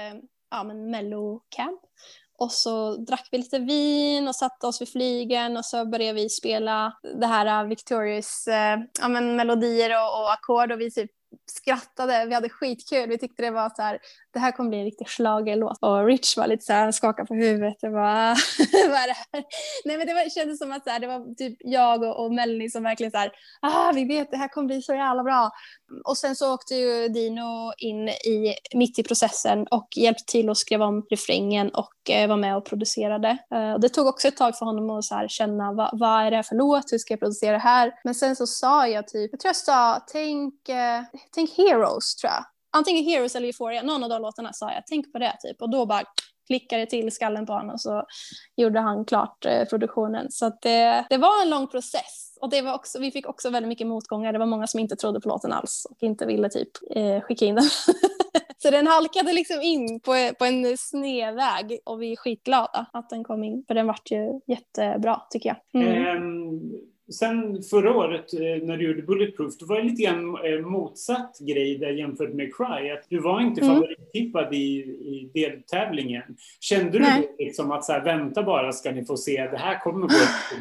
ja, 0.51 0.63
men 0.63 0.89
mello-camp. 0.89 1.86
Och 2.37 2.51
så 2.51 2.95
drack 2.95 3.27
vi 3.31 3.37
lite 3.37 3.59
vin 3.59 4.27
och 4.27 4.35
satte 4.35 4.67
oss 4.67 4.81
vid 4.81 4.89
flygen 4.89 5.57
och 5.57 5.65
så 5.65 5.85
började 5.85 6.13
vi 6.13 6.29
spela 6.29 6.93
det 7.19 7.25
här 7.25 7.63
äh, 7.63 7.69
Victorious 7.69 8.47
eh, 8.47 8.79
ja, 9.01 9.07
men 9.07 9.35
melodier 9.35 9.89
och, 9.89 10.21
och 10.21 10.33
ackord 10.33 10.71
och 10.71 10.81
vi 10.81 10.91
typ 10.91 11.11
skrattade, 11.45 12.25
vi 12.25 12.33
hade 12.33 12.49
skitkul, 12.49 13.09
vi 13.09 13.17
tyckte 13.17 13.43
det 13.43 13.51
var 13.51 13.69
så 13.75 13.81
här, 13.81 13.99
det 14.33 14.39
här 14.39 14.51
kommer 14.51 14.69
bli 14.69 14.79
en 14.79 14.85
riktig 14.85 15.07
schlagerlåt. 15.07 15.77
Och 15.81 16.05
Rich 16.05 16.37
var 16.37 16.47
lite 16.47 16.65
så 16.65 16.73
här, 16.73 16.91
skakade 16.91 17.27
på 17.27 17.33
huvudet 17.33 17.83
och 17.83 17.91
bara, 17.91 18.35
vad 18.71 18.97
är 18.97 19.07
det 19.07 19.15
här? 19.31 19.43
Nej 19.85 19.97
men 19.97 20.07
det 20.07 20.13
var, 20.13 20.29
kändes 20.29 20.59
som 20.59 20.71
att 20.71 20.83
så 20.83 20.89
här, 20.89 20.99
det 20.99 21.07
var 21.07 21.35
typ 21.35 21.57
jag 21.59 22.03
och, 22.03 22.25
och 22.25 22.33
Melanie 22.33 22.69
som 22.69 22.83
verkligen 22.83 23.11
så 23.11 23.17
här, 23.17 23.31
ah 23.61 23.91
vi 23.91 24.05
vet 24.05 24.31
det 24.31 24.37
här 24.37 24.47
kommer 24.47 24.67
bli 24.67 24.81
så 24.81 24.93
jävla 24.93 25.23
bra. 25.23 25.51
Och 26.05 26.17
sen 26.17 26.35
så 26.35 26.53
åkte 26.53 26.75
ju 26.75 27.07
Dino 27.07 27.73
in 27.77 28.09
i, 28.09 28.55
mitt 28.73 28.99
i 28.99 29.03
processen 29.03 29.67
och 29.71 29.87
hjälpte 29.95 30.23
till 30.25 30.49
och 30.49 30.57
skrev 30.57 30.81
om 30.81 31.05
refrängen 31.09 31.69
och 31.69 32.09
eh, 32.09 32.29
var 32.29 32.37
med 32.37 32.57
och 32.57 32.65
producerade. 32.65 33.37
Eh, 33.53 33.73
och 33.73 33.79
det 33.79 33.89
tog 33.89 34.07
också 34.07 34.27
ett 34.27 34.37
tag 34.37 34.57
för 34.57 34.65
honom 34.65 34.89
att 34.89 35.03
så 35.03 35.15
här, 35.15 35.27
känna 35.27 35.73
vad, 35.73 35.99
vad 35.99 36.25
är 36.25 36.31
det 36.31 36.35
här 36.35 36.43
för 36.43 36.55
låt, 36.55 36.91
hur 36.91 36.97
ska 36.97 37.13
jag 37.13 37.19
producera 37.19 37.51
det 37.51 37.57
här? 37.57 37.93
Men 38.03 38.15
sen 38.15 38.35
så 38.35 38.47
sa 38.47 38.87
jag 38.87 39.07
typ, 39.07 39.31
jag 39.31 39.39
tror 39.39 39.49
jag 39.49 39.55
sa, 39.55 40.05
tänk, 40.11 40.69
eh, 40.69 41.03
tänk 41.31 41.57
Heroes 41.57 42.15
tror 42.15 42.31
jag 42.31 42.45
antingen 42.77 43.05
Heroes 43.05 43.35
eller 43.35 43.47
Euphoria, 43.47 43.81
någon 43.81 44.03
av 44.03 44.09
de 44.09 44.21
låtarna 44.21 44.53
sa 44.53 44.73
jag, 44.73 44.83
tänk 44.85 45.11
på 45.11 45.19
det 45.19 45.37
typ. 45.39 45.61
Och 45.61 45.69
då 45.69 45.85
bara 45.85 46.03
klickade 46.47 46.81
det 46.81 46.89
till 46.89 47.11
skallen 47.11 47.45
på 47.45 47.53
honom 47.53 47.69
och 47.69 47.81
så 47.81 48.03
gjorde 48.55 48.79
han 48.79 49.05
klart 49.05 49.45
eh, 49.45 49.65
produktionen. 49.65 50.31
Så 50.31 50.51
det, 50.61 50.83
eh, 50.83 51.05
det 51.09 51.17
var 51.17 51.41
en 51.41 51.49
lång 51.49 51.67
process. 51.67 52.26
Och 52.41 52.49
det 52.49 52.61
var 52.61 52.73
också, 52.73 52.99
vi 52.99 53.11
fick 53.11 53.29
också 53.29 53.49
väldigt 53.49 53.67
mycket 53.67 53.87
motgångar. 53.87 54.33
Det 54.33 54.39
var 54.39 54.45
många 54.45 54.67
som 54.67 54.79
inte 54.79 54.95
trodde 54.95 55.21
på 55.21 55.29
låten 55.29 55.51
alls 55.51 55.87
och 55.89 55.97
inte 56.03 56.25
ville 56.25 56.49
typ 56.49 56.69
eh, 56.95 57.21
skicka 57.21 57.45
in 57.45 57.55
den. 57.55 57.63
så 58.57 58.71
den 58.71 58.87
halkade 58.87 59.33
liksom 59.33 59.61
in 59.61 59.99
på, 59.99 60.11
på 60.39 60.45
en 60.45 60.77
snedväg 60.77 61.79
och 61.85 62.01
vi 62.01 62.11
är 62.11 62.15
skitglada 62.15 62.85
att 62.93 63.09
den 63.09 63.23
kom 63.23 63.43
in. 63.43 63.63
För 63.67 63.73
den 63.73 63.87
vart 63.87 64.11
ju 64.11 64.41
jättebra 64.47 65.21
tycker 65.29 65.49
jag. 65.49 65.83
Mm. 65.83 66.23
Um 66.23 66.96
Sen 67.13 67.63
förra 67.63 67.95
året 67.95 68.33
eh, 68.33 68.39
när 68.39 68.77
du 68.77 68.87
gjorde 68.87 69.01
Bulletproof, 69.01 69.57
då 69.57 69.65
var 69.65 69.77
det 69.77 69.83
lite 69.83 70.03
grann 70.03 70.45
eh, 70.45 70.65
motsatt 70.65 71.39
grej 71.39 71.77
där 71.77 71.89
jämfört 71.89 72.33
med 72.33 72.55
Cry. 72.55 72.91
Att 72.91 73.05
du 73.09 73.19
var 73.19 73.41
inte 73.41 73.61
mm. 73.61 73.75
favorittippad 73.75 74.53
i, 74.53 74.79
i 74.83 75.31
deltävlingen. 75.33 76.23
Kände 76.59 76.91
du 76.91 76.99
Nej. 76.99 77.35
liksom 77.39 77.71
att 77.71 77.85
så 77.85 77.91
här, 77.91 78.03
vänta 78.03 78.43
bara 78.43 78.71
ska 78.71 78.91
ni 78.91 79.05
få 79.05 79.17
se, 79.17 79.47
det 79.51 79.57
här 79.57 79.79
kommer 79.79 80.07
gå 80.07 80.15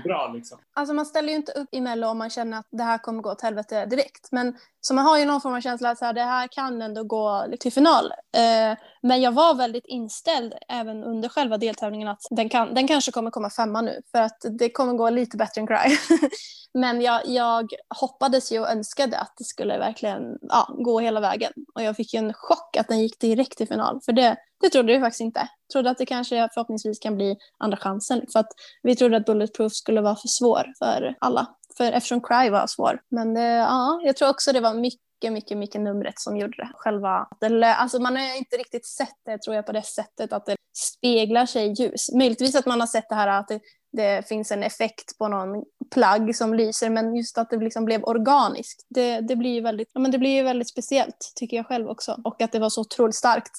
bra 0.05 0.33
liksom? 0.35 0.59
Alltså 0.75 0.95
man 0.95 1.07
ställer 1.07 1.29
ju 1.29 1.37
inte 1.37 1.53
upp 1.53 1.69
i 1.73 1.81
Mello 1.81 2.07
om 2.07 2.19
man 2.19 2.31
känner 2.31 2.59
att 2.59 2.69
det 2.71 2.83
här 2.83 2.99
kommer 2.99 3.23
gå 3.23 3.31
åt 3.31 3.43
helvete 3.43 3.87
direkt. 3.87 4.29
Men 4.33 4.55
så 4.81 4.95
man 4.95 5.05
har 5.05 5.19
ju 5.19 5.25
någon 5.25 5.41
form 5.41 5.55
av 5.55 5.61
känsla 5.61 5.91
att 5.91 5.99
så 5.99 6.05
här, 6.05 6.13
det 6.13 6.23
här 6.23 6.49
kan 6.49 6.83
ändå 6.83 7.05
gå 7.05 7.47
till 7.61 7.73
final. 7.73 8.05
Eh, 8.37 8.79
men 9.03 9.21
jag 9.21 9.33
var 9.33 9.55
väldigt 9.55 9.87
inställd 9.87 10.55
även 10.69 11.05
under 11.05 11.29
själva 11.29 11.59
deltävlingen 11.59 12.09
att 12.09 12.23
den, 12.31 12.49
kan, 12.49 12.75
den 12.75 12.89
kanske 12.89 13.13
kommer 13.13 13.31
komma 13.31 13.51
femma 13.51 13.81
nu 13.81 14.03
för 14.13 14.19
att 14.19 14.39
det 14.59 14.69
kommer 14.69 14.93
gå 14.93 15.11
lite 15.11 15.37
bättre 15.37 15.61
än 15.61 15.67
Cry. 15.67 15.77
Men 16.75 17.01
jag, 17.01 17.21
jag 17.27 17.73
hoppades 18.01 18.53
ju 18.53 18.61
och 18.61 18.71
önskade 18.71 19.19
att 19.19 19.35
det 19.39 19.45
skulle 19.45 19.79
verkligen 19.79 20.39
ja, 20.41 20.77
gå 20.79 21.01
hela 21.01 21.21
vägen. 21.21 21.53
Och 21.75 21.83
jag 21.83 21.97
fick 21.97 22.15
ju 22.15 22.19
en 22.19 22.33
chock 22.33 22.77
att 22.77 22.89
den 22.89 23.01
gick 23.01 23.21
direkt 23.21 23.59
till 23.59 23.69
final. 23.69 24.01
För 24.05 24.13
det, 24.13 24.37
det 24.61 24.69
trodde 24.69 24.93
vi 24.93 25.01
faktiskt 25.01 25.21
inte. 25.21 25.41
Jag 25.41 25.73
trodde 25.73 25.91
att 25.91 25.99
det 25.99 26.07
kanske 26.07 26.49
förhoppningsvis 26.55 26.99
kan 26.99 27.17
bli 27.17 27.37
andra 27.59 27.77
chansen. 27.77 28.27
För 28.33 28.41
att 28.41 28.49
vi 28.83 28.97
trodde 28.97 29.17
att 29.17 29.25
Bulletproof 29.25 29.73
skulle 29.73 30.01
vara 30.01 30.17
för 30.17 30.29
svår 30.29 30.73
för 30.79 31.15
alla. 31.21 31.47
För 31.77 31.93
eftersom 31.93 32.21
Cry 32.21 32.51
var 32.51 32.67
svår. 32.67 33.01
Men 33.09 33.35
det, 33.35 33.43
ja, 33.43 34.01
jag 34.03 34.17
tror 34.17 34.29
också 34.29 34.53
det 34.53 34.61
var 34.61 34.75
mycket 34.75 35.01
mycket, 35.17 35.33
mycket, 35.33 35.59
mycket 35.59 35.81
numret 35.81 36.19
som 36.19 36.37
gjorde 36.37 36.57
det. 36.57 36.71
Själva, 36.75 37.27
alltså 37.75 37.99
man 37.99 38.17
har 38.17 38.37
inte 38.39 38.57
riktigt 38.57 38.87
sett 38.87 39.17
det 39.25 39.39
tror 39.39 39.57
jag 39.57 39.67
på 39.67 39.73
det 39.73 39.83
sättet 39.83 40.33
att 40.33 40.47
det 40.47 40.57
speglar 40.75 41.47
sig 41.47 41.67
i 41.67 41.73
ljus. 41.73 42.13
Möjligtvis 42.13 42.55
att 42.55 42.67
man 42.67 42.81
har 42.81 42.87
sett 42.87 43.09
det 43.09 43.15
här 43.15 43.29
att 43.29 43.49
det, 43.49 43.61
det 43.97 44.29
finns 44.29 44.53
en 44.53 44.63
effekt 44.63 45.19
på 45.19 45.29
någon 45.29 45.65
plagg 45.95 46.37
som 46.37 46.55
lyser 46.55 46.91
men 46.91 47.17
just 47.17 47.39
att 47.39 47.51
det 47.51 47.57
liksom 47.57 47.85
blev 47.85 48.05
organiskt. 48.05 48.87
Det, 48.89 49.21
det, 49.21 49.37
blir 49.37 49.51
ju 49.51 49.61
väldigt, 49.61 49.91
ja, 49.93 50.01
men 50.01 50.11
det 50.11 50.19
blir 50.19 50.31
ju 50.31 50.43
väldigt 50.43 50.69
speciellt 50.69 51.33
tycker 51.37 51.57
jag 51.57 51.67
själv 51.67 51.89
också. 51.89 52.21
Och 52.25 52.43
att 52.43 52.53
det 52.53 52.59
var 52.59 52.71
så 52.71 52.81
otroligt 52.81 53.15
starkt. 53.15 53.53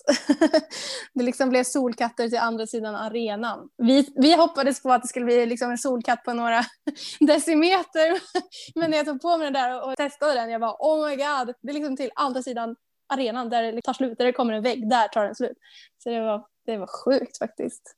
det 1.13 1.23
liksom 1.23 1.49
blev 1.49 1.63
solkatter 1.63 2.29
till 2.29 2.37
andra 2.37 2.67
sidan 2.67 2.95
arenan. 2.95 3.69
Vi, 3.77 4.13
vi 4.15 4.35
hoppades 4.35 4.81
på 4.83 4.91
att 4.91 5.01
det 5.01 5.07
skulle 5.07 5.25
bli 5.25 5.45
liksom 5.45 5.71
en 5.71 5.77
solkatt 5.77 6.23
på 6.23 6.33
några 6.33 6.63
decimeter 7.19 8.19
men 8.79 8.91
när 8.91 8.97
jag 8.97 9.05
tog 9.05 9.21
på 9.21 9.37
mig 9.37 9.45
den 9.45 9.53
där 9.53 9.85
och 9.85 9.97
testade 9.97 10.33
den 10.33 10.49
jag 10.49 10.61
bara 10.61 10.75
oh 10.79 11.07
my 11.07 11.15
god, 11.15 11.55
det 11.61 11.69
är 11.69 11.73
liksom 11.73 11.97
till 11.97 12.11
andra 12.15 12.41
sidan 12.43 12.75
arenan 13.09 13.49
där 13.49 13.71
det 13.71 13.81
tar 13.81 13.93
slut, 13.93 14.17
där 14.17 14.25
det 14.25 14.33
kommer 14.33 14.53
en 14.53 14.63
vägg, 14.63 14.89
där 14.89 15.07
tar 15.07 15.25
den 15.25 15.35
slut. 15.35 15.57
Så 16.03 16.09
det 16.09 16.21
var, 16.21 16.45
det 16.65 16.77
var 16.77 16.87
sjukt 17.05 17.37
faktiskt. 17.37 17.97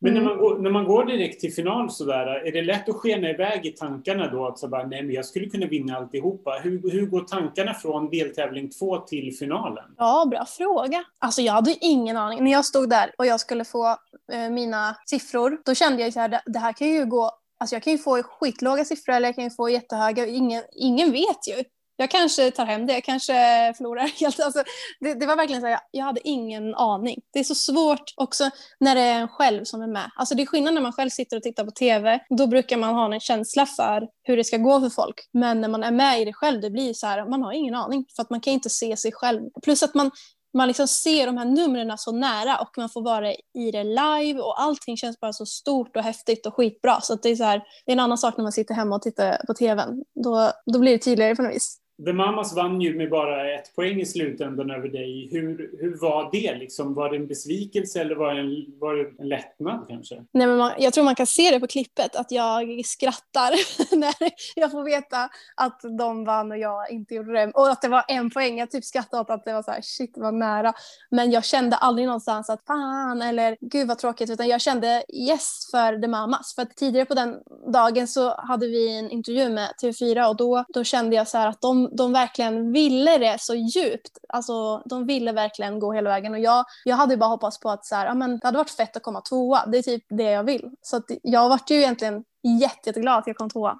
Men 0.00 0.14
när, 0.14 0.20
mm. 0.20 0.32
man 0.32 0.38
går, 0.38 0.58
när 0.58 0.70
man 0.70 0.84
går 0.84 1.04
direkt 1.04 1.40
till 1.40 1.52
final 1.52 1.90
sådär, 1.90 2.26
är 2.26 2.52
det 2.52 2.62
lätt 2.62 2.88
att 2.88 2.94
skena 2.94 3.30
iväg 3.30 3.66
i 3.66 3.70
tankarna 3.70 4.30
då? 4.30 4.46
Att 4.46 4.58
så 4.58 4.68
bara, 4.68 4.86
nej 4.86 5.02
men 5.02 5.14
jag 5.14 5.24
skulle 5.24 5.46
kunna 5.46 5.66
vinna 5.66 5.96
alltihopa. 5.96 6.60
Hur, 6.62 6.90
hur 6.90 7.06
går 7.06 7.20
tankarna 7.20 7.74
från 7.74 8.10
deltävling 8.10 8.70
två 8.70 8.98
till 8.98 9.36
finalen? 9.38 9.84
Ja, 9.96 10.26
bra 10.30 10.44
fråga. 10.44 11.04
Alltså 11.18 11.42
jag 11.42 11.52
hade 11.52 11.76
ingen 11.80 12.16
aning. 12.16 12.44
När 12.44 12.52
jag 12.52 12.64
stod 12.64 12.90
där 12.90 13.10
och 13.18 13.26
jag 13.26 13.40
skulle 13.40 13.64
få 13.64 13.96
eh, 14.32 14.50
mina 14.50 14.96
siffror, 15.06 15.58
då 15.64 15.74
kände 15.74 16.02
jag 16.02 16.12
så 16.12 16.20
här, 16.20 16.28
det, 16.28 16.42
det 16.46 16.58
här 16.58 16.72
kan 16.72 16.88
ju 16.88 17.06
gå 17.06 17.30
Alltså 17.60 17.76
jag 17.76 17.82
kan 17.82 17.92
ju 17.92 17.98
få 17.98 18.22
skitlåga 18.22 18.84
siffror 18.84 19.14
eller 19.14 19.28
jag 19.28 19.34
kan 19.34 19.44
ju 19.44 19.50
få 19.50 19.68
jättehöga. 19.68 20.26
Ingen, 20.26 20.62
ingen 20.72 21.12
vet 21.12 21.48
ju 21.48 21.64
jag 22.00 22.10
kanske 22.10 22.50
tar 22.50 22.66
hem 22.66 22.86
det, 22.86 22.92
jag 22.92 23.04
kanske 23.04 23.32
förlorar 23.76 24.02
helt. 24.20 24.40
Alltså, 24.40 24.62
det, 25.00 25.14
det 25.14 25.26
var 25.26 25.36
verkligen 25.36 25.62
så 25.62 25.68
här, 25.68 25.80
jag 25.90 26.04
hade 26.04 26.28
ingen 26.28 26.74
aning. 26.74 27.20
Det 27.32 27.38
är 27.38 27.44
så 27.44 27.54
svårt 27.54 28.12
också 28.16 28.50
när 28.80 28.94
det 28.94 29.00
är 29.00 29.20
en 29.20 29.28
själv 29.28 29.64
som 29.64 29.82
är 29.82 29.86
med. 29.86 30.10
Alltså 30.16 30.34
det 30.34 30.42
är 30.42 30.46
skillnad 30.46 30.74
när 30.74 30.80
man 30.80 30.92
själv 30.92 31.10
sitter 31.10 31.36
och 31.36 31.42
tittar 31.42 31.64
på 31.64 31.70
TV. 31.70 32.20
Då 32.30 32.46
brukar 32.46 32.76
man 32.76 32.94
ha 32.94 33.14
en 33.14 33.20
känsla 33.20 33.66
för 33.66 34.08
hur 34.22 34.36
det 34.36 34.44
ska 34.44 34.56
gå 34.56 34.80
för 34.80 34.90
folk. 34.90 35.28
Men 35.32 35.60
när 35.60 35.68
man 35.68 35.82
är 35.82 35.90
med 35.90 36.20
i 36.20 36.24
det 36.24 36.32
själv, 36.32 36.60
det 36.60 36.70
blir 36.70 36.94
så 36.94 37.06
här, 37.06 37.26
man 37.30 37.42
har 37.42 37.52
ingen 37.52 37.74
aning. 37.74 38.06
För 38.16 38.22
att 38.22 38.30
man 38.30 38.40
kan 38.40 38.52
inte 38.52 38.70
se 38.70 38.96
sig 38.96 39.12
själv. 39.12 39.40
Plus 39.62 39.82
att 39.82 39.94
man, 39.94 40.10
man 40.56 40.68
liksom 40.68 40.88
ser 40.88 41.26
de 41.26 41.36
här 41.36 41.44
numren 41.44 41.98
så 41.98 42.12
nära 42.12 42.58
och 42.58 42.70
man 42.76 42.88
får 42.88 43.02
vara 43.02 43.32
i 43.32 43.70
det 43.72 43.84
live 43.84 44.40
och 44.40 44.60
allting 44.60 44.96
känns 44.96 45.20
bara 45.20 45.32
så 45.32 45.46
stort 45.46 45.96
och 45.96 46.02
häftigt 46.02 46.46
och 46.46 46.54
skitbra. 46.54 47.00
Så 47.00 47.14
det 47.14 47.28
är, 47.28 47.36
så 47.36 47.44
här, 47.44 47.62
det 47.86 47.92
är 47.92 47.96
en 47.96 48.00
annan 48.00 48.18
sak 48.18 48.36
när 48.36 48.42
man 48.42 48.52
sitter 48.52 48.74
hemma 48.74 48.96
och 48.96 49.02
tittar 49.02 49.46
på 49.46 49.54
TVn. 49.54 50.04
Då, 50.24 50.52
då 50.72 50.78
blir 50.78 50.92
det 50.92 50.98
tydligare 50.98 51.36
på 51.36 51.42
något 51.42 51.54
vis. 51.54 51.78
The 52.04 52.12
Mamas 52.12 52.54
vann 52.56 52.80
ju 52.80 52.96
med 52.96 53.10
bara 53.10 53.54
ett 53.54 53.74
poäng 53.74 54.00
i 54.00 54.06
slutändan 54.06 54.70
över 54.70 54.88
dig. 54.88 55.28
Hur, 55.32 55.70
hur 55.80 56.00
var 56.00 56.28
det? 56.32 56.54
Liksom, 56.54 56.94
var 56.94 57.10
det 57.10 57.16
en 57.16 57.26
besvikelse 57.26 58.00
eller 58.00 58.14
var 58.14 58.34
det 58.34 58.40
en, 58.40 58.78
var 58.78 58.94
det 58.94 59.22
en 59.22 59.28
lättnad 59.28 59.84
kanske? 59.88 60.14
Nej, 60.32 60.46
men 60.46 60.56
man, 60.56 60.72
jag 60.78 60.92
tror 60.92 61.04
man 61.04 61.14
kan 61.14 61.26
se 61.26 61.50
det 61.50 61.60
på 61.60 61.66
klippet, 61.66 62.16
att 62.16 62.30
jag 62.30 62.86
skrattar 62.86 63.50
när 63.96 64.14
jag 64.56 64.70
får 64.70 64.84
veta 64.84 65.28
att 65.56 65.80
de 65.98 66.24
vann 66.24 66.50
och 66.50 66.58
jag 66.58 66.90
inte 66.90 67.14
gjorde 67.14 67.32
det. 67.32 67.50
Och 67.54 67.68
att 67.68 67.82
det 67.82 67.88
var 67.88 68.04
en 68.08 68.30
poäng. 68.30 68.58
Jag 68.58 68.70
typ 68.70 68.84
skrattade 68.84 69.20
åt 69.20 69.30
att 69.30 69.44
det 69.44 69.52
var 69.52 69.62
så 69.62 69.70
här, 69.70 69.80
shit, 69.82 70.12
vad 70.16 70.34
nära. 70.34 70.72
Men 71.10 71.30
jag 71.30 71.44
kände 71.44 71.76
aldrig 71.76 72.06
någonstans 72.06 72.50
att 72.50 72.66
fan 72.66 73.22
eller 73.22 73.56
gud 73.60 73.88
vad 73.88 73.98
tråkigt, 73.98 74.30
utan 74.30 74.48
jag 74.48 74.60
kände 74.60 75.04
yes 75.14 75.70
för 75.70 76.00
The 76.00 76.08
Mamas. 76.08 76.54
För 76.54 76.62
att 76.62 76.76
tidigare 76.76 77.06
på 77.06 77.14
den 77.14 77.36
dagen 77.72 78.08
så 78.08 78.34
hade 78.36 78.66
vi 78.66 78.98
en 78.98 79.10
intervju 79.10 79.48
med 79.48 79.70
TV4 79.82 80.28
och 80.28 80.36
då, 80.36 80.64
då 80.68 80.84
kände 80.84 81.16
jag 81.16 81.28
så 81.28 81.38
här 81.38 81.48
att 81.48 81.60
de 81.60 81.87
de 81.96 82.12
verkligen 82.12 82.72
ville 82.72 83.18
det 83.18 83.36
så 83.40 83.54
djupt. 83.54 84.18
Alltså, 84.28 84.82
de 84.84 85.06
ville 85.06 85.32
verkligen 85.32 85.78
gå 85.78 85.92
hela 85.92 86.10
vägen 86.10 86.32
och 86.32 86.40
jag, 86.40 86.64
jag 86.84 86.96
hade 86.96 87.16
bara 87.16 87.30
hoppats 87.30 87.60
på 87.60 87.70
att 87.70 87.86
så 87.86 87.94
här, 87.94 88.06
ja, 88.06 88.14
men 88.14 88.38
det 88.38 88.46
hade 88.46 88.58
varit 88.58 88.70
fett 88.70 88.96
att 88.96 89.02
komma 89.02 89.20
tvåa. 89.20 89.66
Det 89.66 89.78
är 89.78 89.82
typ 89.82 90.04
det 90.08 90.22
jag 90.30 90.44
vill. 90.44 90.70
Så 90.80 90.96
att 90.96 91.04
jag 91.22 91.48
vart 91.48 91.70
ju 91.70 91.76
egentligen 91.76 92.24
jätte, 92.42 92.88
jätteglad 92.88 93.18
att 93.18 93.26
jag 93.26 93.36
kom 93.36 93.50
tvåa. 93.50 93.78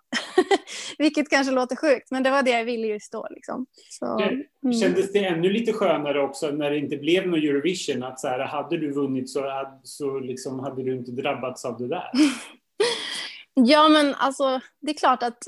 Vilket 0.99 1.31
kanske 1.31 1.53
låter 1.53 1.77
sjukt, 1.77 2.11
men 2.11 2.23
det 2.23 2.31
var 2.31 2.43
det 2.43 2.51
jag 2.51 2.65
ville 2.65 2.87
just 2.87 3.13
då. 3.13 3.27
Liksom. 3.31 3.67
Så, 3.91 4.19
mm. 4.19 4.73
Kändes 4.81 5.13
det 5.13 5.25
ännu 5.25 5.51
lite 5.51 5.73
skönare 5.73 6.23
också 6.23 6.51
när 6.51 6.71
det 6.71 6.79
inte 6.79 6.97
blev 6.97 7.27
någon 7.27 7.39
Eurovision? 7.39 8.03
Att 8.03 8.21
så 8.21 8.29
här, 8.29 8.39
hade 8.39 8.77
du 8.79 8.93
vunnit 8.93 9.31
så, 9.31 9.69
så 9.83 10.19
liksom 10.19 10.61
hade 10.61 10.83
du 10.83 10.97
inte 10.97 11.11
drabbats 11.11 11.65
av 11.65 11.79
det 11.79 11.89
där? 11.89 12.11
Ja, 13.67 13.89
men 13.89 14.15
alltså 14.15 14.61
det 14.81 14.91
är 14.91 14.95
klart 14.95 15.23
att 15.23 15.39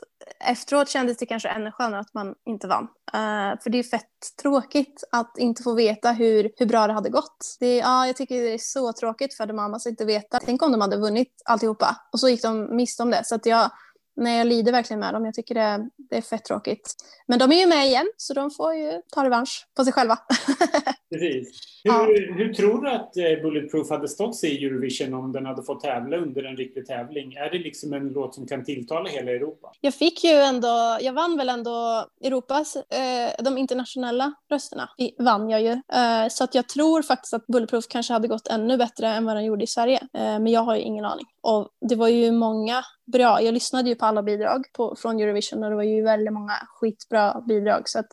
efteråt 0.44 0.88
kändes 0.88 1.16
det 1.16 1.26
kanske 1.26 1.48
ännu 1.48 1.72
skönare 1.72 2.00
att 2.00 2.14
man 2.14 2.34
inte 2.46 2.66
vann. 2.66 2.84
Uh, 2.84 3.60
för 3.62 3.70
det 3.70 3.78
är 3.78 3.82
fett 3.82 4.36
tråkigt 4.42 5.04
att 5.12 5.38
inte 5.38 5.62
få 5.62 5.74
veta 5.74 6.12
hur, 6.12 6.50
hur 6.56 6.66
bra 6.66 6.86
det 6.86 6.92
hade 6.92 7.10
gått. 7.10 7.56
Det, 7.60 7.76
ja, 7.76 8.06
jag 8.06 8.16
tycker 8.16 8.42
det 8.42 8.54
är 8.54 8.58
så 8.58 8.92
tråkigt 8.92 9.34
för 9.34 9.46
de 9.46 9.56
mamma 9.56 9.76
att 9.76 9.86
inte 9.86 10.04
veta. 10.04 10.40
Tänk 10.44 10.62
om 10.62 10.72
de 10.72 10.80
hade 10.80 10.96
vunnit 10.96 11.42
alltihopa 11.44 11.96
och 12.12 12.20
så 12.20 12.28
gick 12.28 12.42
de 12.42 12.76
miste 12.76 13.02
om 13.02 13.10
det. 13.10 13.24
Så 13.24 13.34
att 13.34 13.46
jag, 13.46 13.70
nej, 14.16 14.38
jag 14.38 14.46
lider 14.46 14.72
verkligen 14.72 15.00
med 15.00 15.14
dem. 15.14 15.24
Jag 15.24 15.34
tycker 15.34 15.54
det, 15.54 15.88
det 15.96 16.16
är 16.16 16.22
fett 16.22 16.44
tråkigt. 16.44 16.94
Men 17.26 17.38
de 17.38 17.52
är 17.52 17.60
ju 17.60 17.66
med 17.66 17.86
igen, 17.86 18.10
så 18.16 18.34
de 18.34 18.50
får 18.50 18.74
ju 18.74 19.02
ta 19.14 19.24
revansch 19.24 19.66
på 19.76 19.84
sig 19.84 19.92
själva. 19.92 20.18
Precis. 21.10 21.69
Hur, 21.84 22.34
hur, 22.34 22.54
tror 22.54 22.82
du 22.82 22.90
att 22.90 23.16
eh, 23.16 23.42
Bulletproof 23.42 23.90
hade 23.90 24.08
stått 24.08 24.36
sig 24.36 24.50
i 24.50 24.66
Eurovision 24.66 25.14
om 25.14 25.32
den 25.32 25.46
hade 25.46 25.62
fått 25.62 25.80
tävla 25.80 26.16
under 26.16 26.42
en 26.44 26.56
riktig 26.56 26.86
tävling? 26.86 27.34
Är 27.34 27.50
det 27.50 27.58
liksom 27.58 27.92
en 27.92 28.08
låt 28.08 28.34
som 28.34 28.46
kan 28.46 28.64
tilltala 28.64 29.08
hela 29.08 29.30
Europa? 29.30 29.72
Jag 29.80 29.94
fick 29.94 30.24
ju 30.24 30.30
ändå, 30.30 30.98
jag 31.00 31.12
vann 31.12 31.36
väl 31.36 31.48
ändå 31.48 32.06
Europas, 32.24 32.76
eh, 32.76 33.44
de 33.44 33.58
internationella 33.58 34.34
rösterna 34.50 34.88
vann 35.18 35.50
jag 35.50 35.62
ju. 35.62 35.70
Eh, 35.72 36.28
så 36.30 36.44
att 36.44 36.54
jag 36.54 36.68
tror 36.68 37.02
faktiskt 37.02 37.34
att 37.34 37.46
Bulletproof 37.46 37.88
kanske 37.88 38.12
hade 38.12 38.28
gått 38.28 38.48
ännu 38.48 38.76
bättre 38.76 39.08
än 39.08 39.24
vad 39.24 39.36
den 39.36 39.44
gjorde 39.44 39.64
i 39.64 39.66
Sverige. 39.66 40.00
Eh, 40.14 40.20
men 40.20 40.46
jag 40.46 40.60
har 40.60 40.76
ju 40.76 40.82
ingen 40.82 41.04
aning. 41.04 41.26
Och 41.42 41.68
det 41.88 41.94
var 41.94 42.08
ju 42.08 42.32
många 42.32 42.82
bra, 43.12 43.42
jag 43.42 43.54
lyssnade 43.54 43.88
ju 43.88 43.94
på 43.94 44.06
alla 44.06 44.22
bidrag 44.22 44.64
på, 44.72 44.96
från 44.98 45.20
Eurovision 45.20 45.64
och 45.64 45.70
det 45.70 45.76
var 45.76 45.82
ju 45.82 46.02
väldigt 46.02 46.32
många 46.32 46.52
skitbra 46.80 47.40
bidrag. 47.48 47.82
Så 47.88 47.98
att 47.98 48.06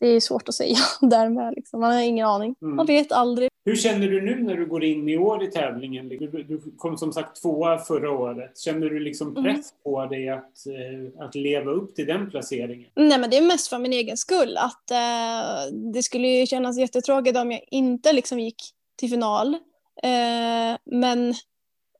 det 0.00 0.06
är 0.06 0.20
svårt 0.20 0.48
att 0.48 0.54
säga 0.54 0.76
därmed. 1.00 1.54
Liksom. 1.56 1.80
Man 1.80 1.92
har 1.92 2.00
ingen 2.00 2.26
aning. 2.26 2.54
Mm. 2.62 2.76
Man 2.76 2.86
vet 2.86 3.12
aldrig. 3.12 3.48
Hur 3.64 3.76
känner 3.76 4.08
du 4.08 4.22
nu 4.22 4.42
när 4.42 4.54
du 4.54 4.66
går 4.66 4.84
in 4.84 5.08
i 5.08 5.18
år 5.18 5.44
i 5.44 5.46
tävlingen? 5.46 6.08
Du, 6.08 6.16
du 6.18 6.60
kom 6.76 6.98
som 6.98 7.12
sagt 7.12 7.42
tvåa 7.42 7.78
förra 7.78 8.10
året. 8.10 8.58
Känner 8.58 8.90
du 8.90 9.00
liksom 9.00 9.28
mm. 9.28 9.44
press 9.44 9.72
mm. 9.72 9.82
på 9.84 10.06
dig 10.06 10.28
att, 10.28 10.66
eh, 10.66 11.24
att 11.24 11.34
leva 11.34 11.70
upp 11.70 11.94
till 11.94 12.06
den 12.06 12.30
placeringen? 12.30 12.90
Nej, 12.94 13.18
men 13.18 13.30
det 13.30 13.36
är 13.36 13.46
mest 13.46 13.68
för 13.68 13.78
min 13.78 13.92
egen 13.92 14.16
skull. 14.16 14.56
Att, 14.56 14.90
eh, 14.90 15.74
det 15.94 16.02
skulle 16.02 16.28
ju 16.28 16.46
kännas 16.46 16.78
jättetråkigt 16.78 17.38
om 17.38 17.52
jag 17.52 17.60
inte 17.70 18.12
liksom 18.12 18.40
gick 18.40 18.62
till 18.96 19.10
final. 19.10 19.54
Eh, 20.02 20.78
men 20.84 21.34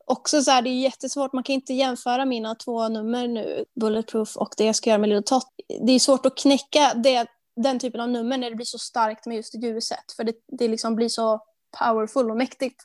också 0.04 0.42
så 0.42 0.50
här, 0.50 0.62
det 0.62 0.70
är 0.70 0.80
jättesvårt, 0.80 1.32
man 1.32 1.42
kan 1.42 1.54
inte 1.54 1.74
jämföra 1.74 2.24
mina 2.24 2.54
två 2.54 2.88
nummer 2.88 3.28
nu, 3.28 3.64
Bulletproof 3.80 4.36
och 4.36 4.54
det 4.56 4.64
jag 4.64 4.76
ska 4.76 4.90
göra 4.90 4.98
med 4.98 5.08
Little 5.08 5.22
Tot. 5.22 5.46
Det 5.86 5.92
är 5.92 5.98
svårt 5.98 6.26
att 6.26 6.38
knäcka 6.38 6.94
det 6.94 7.26
den 7.62 7.78
typen 7.78 8.00
av 8.00 8.08
nummer 8.08 8.38
när 8.38 8.50
det 8.50 8.56
blir 8.56 8.66
så 8.66 8.78
starkt 8.78 9.26
med 9.26 9.36
just 9.36 9.54
ljuset. 9.54 10.12
För 10.16 10.24
det, 10.24 10.32
det 10.58 10.68
liksom 10.68 10.94
blir 10.94 11.08
så 11.08 11.40
powerful 11.78 12.30
och 12.30 12.36
mäktigt. 12.36 12.84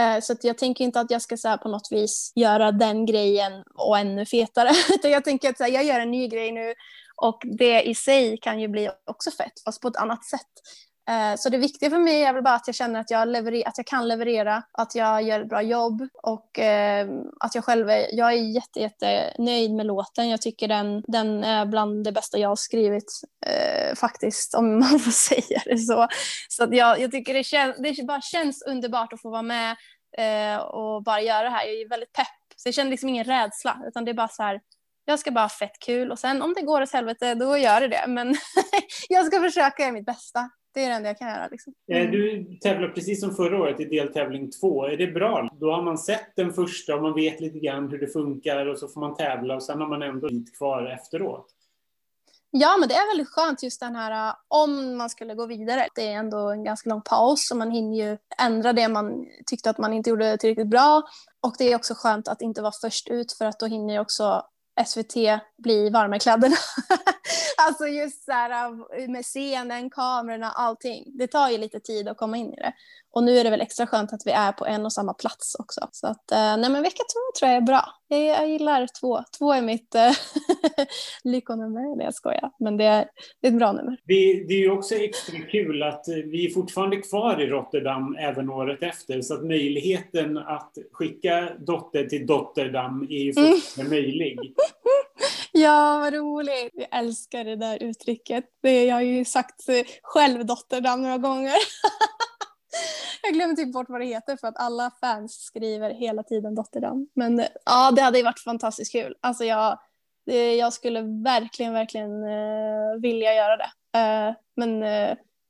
Uh, 0.00 0.20
så 0.20 0.36
jag 0.42 0.58
tänker 0.58 0.84
inte 0.84 1.00
att 1.00 1.10
jag 1.10 1.22
ska 1.22 1.36
så 1.36 1.48
här, 1.48 1.56
på 1.56 1.68
något 1.68 1.88
vis 1.90 2.32
göra 2.34 2.72
den 2.72 3.06
grejen 3.06 3.62
och 3.74 3.98
ännu 3.98 4.26
fetare. 4.26 4.70
Utan 4.94 5.10
jag 5.10 5.24
tänker 5.24 5.50
att 5.50 5.58
så 5.58 5.64
här, 5.64 5.70
jag 5.70 5.84
gör 5.84 6.00
en 6.00 6.10
ny 6.10 6.28
grej 6.28 6.52
nu 6.52 6.74
och 7.16 7.42
det 7.58 7.82
i 7.82 7.94
sig 7.94 8.38
kan 8.42 8.60
ju 8.60 8.68
bli 8.68 8.90
också 9.04 9.30
fett, 9.30 9.52
fast 9.64 9.80
på 9.80 9.88
ett 9.88 9.96
annat 9.96 10.24
sätt. 10.24 10.50
Eh, 11.08 11.36
så 11.36 11.48
det 11.48 11.58
viktiga 11.58 11.90
för 11.90 11.98
mig 11.98 12.22
är 12.22 12.32
väl 12.32 12.42
bara 12.42 12.54
att 12.54 12.66
jag 12.66 12.74
känner 12.76 13.00
att 13.00 13.10
jag, 13.10 13.28
leverer- 13.28 13.68
att 13.68 13.78
jag 13.78 13.86
kan 13.86 14.08
leverera, 14.08 14.62
att 14.72 14.94
jag 14.94 15.22
gör 15.22 15.40
ett 15.40 15.48
bra 15.48 15.62
jobb 15.62 16.08
och 16.22 16.58
eh, 16.58 17.08
att 17.40 17.54
jag 17.54 17.64
själv 17.64 17.90
är, 17.90 18.06
jag 18.12 18.28
är 18.32 18.36
jätte, 18.54 18.80
jätte 18.80 19.34
nöjd 19.38 19.74
med 19.74 19.86
låten. 19.86 20.28
Jag 20.28 20.42
tycker 20.42 20.68
den, 20.68 21.02
den 21.06 21.44
är 21.44 21.66
bland 21.66 22.04
det 22.04 22.12
bästa 22.12 22.38
jag 22.38 22.48
har 22.48 22.56
skrivit 22.56 23.12
eh, 23.46 23.94
faktiskt, 23.94 24.54
om 24.54 24.78
man 24.78 24.98
får 25.00 25.10
säga 25.10 25.62
det 25.64 25.78
så. 25.78 26.08
Så 26.48 26.64
att 26.64 26.74
jag, 26.74 27.00
jag 27.00 27.10
tycker 27.10 27.34
det, 27.34 27.42
kän- 27.42 27.74
det 27.96 28.02
bara 28.06 28.20
känns 28.20 28.62
underbart 28.62 29.12
att 29.12 29.22
få 29.22 29.30
vara 29.30 29.42
med 29.42 29.76
eh, 30.18 30.56
och 30.60 31.02
bara 31.02 31.20
göra 31.20 31.42
det 31.42 31.50
här. 31.50 31.66
Jag 31.66 31.74
är 31.80 31.88
väldigt 31.88 32.12
pepp, 32.12 32.26
så 32.56 32.68
jag 32.68 32.74
känner 32.74 32.90
liksom 32.90 33.08
ingen 33.08 33.24
rädsla, 33.24 33.78
utan 33.88 34.04
det 34.04 34.10
är 34.10 34.14
bara 34.14 34.28
så 34.28 34.42
här, 34.42 34.60
jag 35.04 35.18
ska 35.18 35.30
bara 35.30 35.44
ha 35.44 35.48
fett 35.48 35.78
kul 35.80 36.12
och 36.12 36.18
sen 36.18 36.42
om 36.42 36.54
det 36.54 36.62
går 36.62 36.82
åt 36.82 36.92
helvete 36.92 37.34
då 37.34 37.56
gör 37.58 37.80
det 37.80 37.88
det. 37.88 38.04
Men 38.08 38.36
jag 39.08 39.26
ska 39.26 39.40
försöka 39.40 39.82
göra 39.82 39.92
mitt 39.92 40.06
bästa. 40.06 40.50
Det 40.74 40.84
är 40.84 40.88
det 40.88 40.94
enda 40.94 41.08
jag 41.08 41.18
kan 41.18 41.28
göra. 41.28 41.48
Liksom. 41.50 41.72
Eh, 41.92 42.00
mm. 42.00 42.12
Du 42.12 42.44
tävlar 42.60 42.88
precis 42.88 43.20
som 43.20 43.34
förra 43.34 43.58
året 43.58 43.80
i 43.80 43.84
deltävling 43.84 44.50
två. 44.50 44.86
Är 44.86 44.96
det 44.96 45.06
bra? 45.06 45.48
Då 45.60 45.72
har 45.72 45.82
man 45.82 45.98
sett 45.98 46.36
den 46.36 46.52
första 46.52 46.94
och 46.94 47.02
man 47.02 47.14
vet 47.14 47.40
lite 47.40 47.58
grann 47.58 47.88
hur 47.88 47.98
det 47.98 48.06
funkar 48.06 48.66
och 48.66 48.78
så 48.78 48.88
får 48.88 49.00
man 49.00 49.16
tävla 49.16 49.54
och 49.54 49.62
sen 49.62 49.80
har 49.80 49.88
man 49.88 50.02
ändå 50.02 50.28
lite 50.28 50.52
kvar 50.52 50.86
efteråt. 50.86 51.46
Ja, 52.56 52.76
men 52.80 52.88
det 52.88 52.94
är 52.94 53.10
väldigt 53.10 53.28
skönt 53.28 53.62
just 53.62 53.80
den 53.80 53.96
här 53.96 54.28
äh, 54.28 54.34
om 54.48 54.96
man 54.96 55.10
skulle 55.10 55.34
gå 55.34 55.46
vidare. 55.46 55.88
Det 55.94 56.08
är 56.08 56.12
ändå 56.12 56.50
en 56.50 56.64
ganska 56.64 56.90
lång 56.90 57.02
paus 57.02 57.48
så 57.48 57.56
man 57.56 57.70
hinner 57.70 57.96
ju 57.96 58.18
ändra 58.42 58.72
det 58.72 58.88
man 58.88 59.26
tyckte 59.46 59.70
att 59.70 59.78
man 59.78 59.92
inte 59.92 60.10
gjorde 60.10 60.36
tillräckligt 60.36 60.70
bra. 60.70 61.02
Och 61.42 61.54
det 61.58 61.72
är 61.72 61.76
också 61.76 61.94
skönt 61.96 62.28
att 62.28 62.42
inte 62.42 62.62
vara 62.62 62.72
först 62.80 63.08
ut 63.08 63.32
för 63.32 63.44
att 63.44 63.60
då 63.60 63.66
hinner 63.66 63.94
ju 63.94 64.00
också 64.00 64.42
SVT 64.86 65.14
bli 65.58 65.90
varma 65.90 66.16
i 66.16 66.18
kläderna. 66.18 66.56
Alltså 67.66 67.86
just 67.86 68.24
så 68.24 68.32
här 68.32 69.08
med 69.08 69.24
scenen, 69.24 69.90
kamerorna, 69.90 70.50
allting. 70.50 71.04
Det 71.18 71.26
tar 71.26 71.50
ju 71.50 71.58
lite 71.58 71.80
tid 71.80 72.08
att 72.08 72.16
komma 72.16 72.36
in 72.36 72.52
i 72.52 72.56
det. 72.56 72.72
Och 73.14 73.24
nu 73.24 73.38
är 73.38 73.44
det 73.44 73.50
väl 73.50 73.60
extra 73.60 73.86
skönt 73.86 74.12
att 74.12 74.22
vi 74.26 74.30
är 74.30 74.52
på 74.52 74.66
en 74.66 74.84
och 74.84 74.92
samma 74.92 75.14
plats 75.14 75.54
också. 75.58 75.88
Så 75.92 76.06
att, 76.06 76.32
eh, 76.32 76.56
nej 76.56 76.70
men 76.70 76.82
vecka 76.82 77.02
två 77.14 77.38
tror 77.38 77.50
jag 77.50 77.56
är 77.56 77.60
bra. 77.60 77.84
Jag, 78.08 78.20
jag 78.20 78.48
gillar 78.48 78.88
två. 79.00 79.20
Två 79.38 79.52
är 79.52 79.62
mitt 79.62 79.94
äh, 79.94 80.10
lyckonummer, 81.24 81.98
det 81.98 82.04
jag 82.04 82.14
skojar. 82.14 82.50
Men 82.58 82.76
det 82.76 82.84
är, 82.84 83.06
det 83.40 83.48
är 83.48 83.52
ett 83.52 83.58
bra 83.58 83.72
nummer. 83.72 83.96
Det, 84.04 84.44
det 84.48 84.54
är 84.54 84.58
ju 84.58 84.70
också 84.70 84.94
extra 84.94 85.38
kul 85.38 85.82
att 85.82 86.04
vi 86.24 86.46
är 86.46 86.50
fortfarande 86.50 86.96
kvar 86.96 87.40
i 87.40 87.46
Rotterdam 87.46 88.16
även 88.16 88.50
året 88.50 88.82
efter. 88.82 89.22
Så 89.22 89.34
att 89.34 89.44
möjligheten 89.44 90.38
att 90.38 90.72
skicka 90.92 91.48
dotter 91.58 92.04
till 92.04 92.26
Dotterdam 92.26 93.02
är 93.10 93.22
ju 93.22 93.32
fortfarande 93.32 93.96
mm. 93.96 94.06
möjlig. 94.06 94.38
Ja, 95.56 95.98
vad 95.98 96.14
roligt. 96.14 96.72
Jag 96.74 96.98
älskar 96.98 97.44
det 97.44 97.56
där 97.56 97.82
uttrycket. 97.82 98.44
Det, 98.62 98.84
jag 98.84 98.94
har 98.94 99.00
ju 99.00 99.24
sagt 99.24 99.68
eh, 99.68 99.84
själv 100.02 100.46
Dotterdam 100.46 101.02
några 101.02 101.18
gånger. 101.18 101.54
jag 103.22 103.32
glömmer 103.32 103.54
typ 103.54 103.72
bort 103.72 103.88
vad 103.88 104.00
det 104.00 104.06
heter 104.06 104.36
för 104.36 104.48
att 104.48 104.58
alla 104.58 104.90
fans 105.00 105.44
skriver 105.44 105.90
hela 105.90 106.22
tiden 106.22 106.54
Dotterdam. 106.54 107.08
Men 107.14 107.40
eh, 107.40 107.46
ja, 107.64 107.90
det 107.90 108.02
hade 108.02 108.18
ju 108.18 108.24
varit 108.24 108.40
fantastiskt 108.40 108.92
kul. 108.92 109.16
Alltså 109.20 109.44
jag, 109.44 109.78
eh, 110.30 110.36
jag 110.36 110.72
skulle 110.72 111.00
verkligen, 111.02 111.72
verkligen 111.72 112.10
vilja 113.00 113.34
göra 113.34 113.56
det. 113.56 113.70
Men 114.56 114.82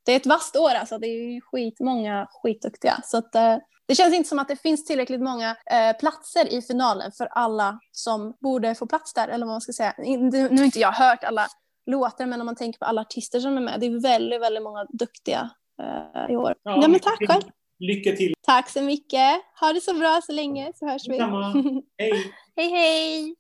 det 0.05 0.13
är 0.13 0.17
ett 0.17 0.27
vasst 0.27 0.57
år 0.57 0.71
alltså. 0.71 0.99
Det 0.99 1.07
är 1.07 1.33
ju 1.33 1.41
skitmånga 1.41 2.29
skitduktiga. 2.43 3.01
Så 3.05 3.17
att, 3.17 3.33
det 3.87 3.95
känns 3.95 4.15
inte 4.15 4.29
som 4.29 4.39
att 4.39 4.49
det 4.49 4.57
finns 4.57 4.85
tillräckligt 4.85 5.21
många 5.21 5.51
eh, 5.51 5.97
platser 6.01 6.53
i 6.53 6.63
finalen 6.63 7.13
för 7.13 7.27
alla 7.27 7.79
som 7.93 8.35
borde 8.41 8.75
få 8.75 8.87
plats 8.87 9.15
där, 9.15 9.29
eller 9.29 9.47
vad 9.47 9.55
man 9.55 9.61
ska 9.61 9.73
säga. 9.73 9.95
Nu 9.99 10.59
har 10.59 10.65
inte 10.65 10.81
jag 10.81 10.93
hört 10.93 11.25
alla 11.25 11.47
låtar, 11.87 12.27
men 12.27 12.41
om 12.41 12.47
man 12.47 12.57
tänker 12.57 12.79
på 12.79 12.85
alla 12.85 13.01
artister 13.01 13.41
som 13.41 13.57
är 13.57 13.61
med, 13.61 13.81
det 13.81 13.87
är 13.87 14.03
väldigt, 14.03 14.41
väldigt 14.41 14.63
många 14.63 14.85
duktiga 14.89 15.51
eh, 15.83 16.33
i 16.33 16.37
år. 16.37 16.55
Ja, 16.63 16.79
ja 16.83 16.89
men 16.89 17.01
tack 17.01 17.19
själv. 17.29 17.43
Lycka 17.79 18.13
till. 18.13 18.35
Tack 18.43 18.71
så 18.71 18.83
mycket. 18.83 19.41
Ha 19.61 19.73
det 19.73 19.81
så 19.81 19.95
bra 19.95 20.21
så 20.27 20.33
länge 20.33 20.73
så 20.75 20.87
hörs 20.87 21.09
vi. 21.09 21.19
Hej. 21.99 22.33
hej, 22.57 22.71
hej. 22.71 23.35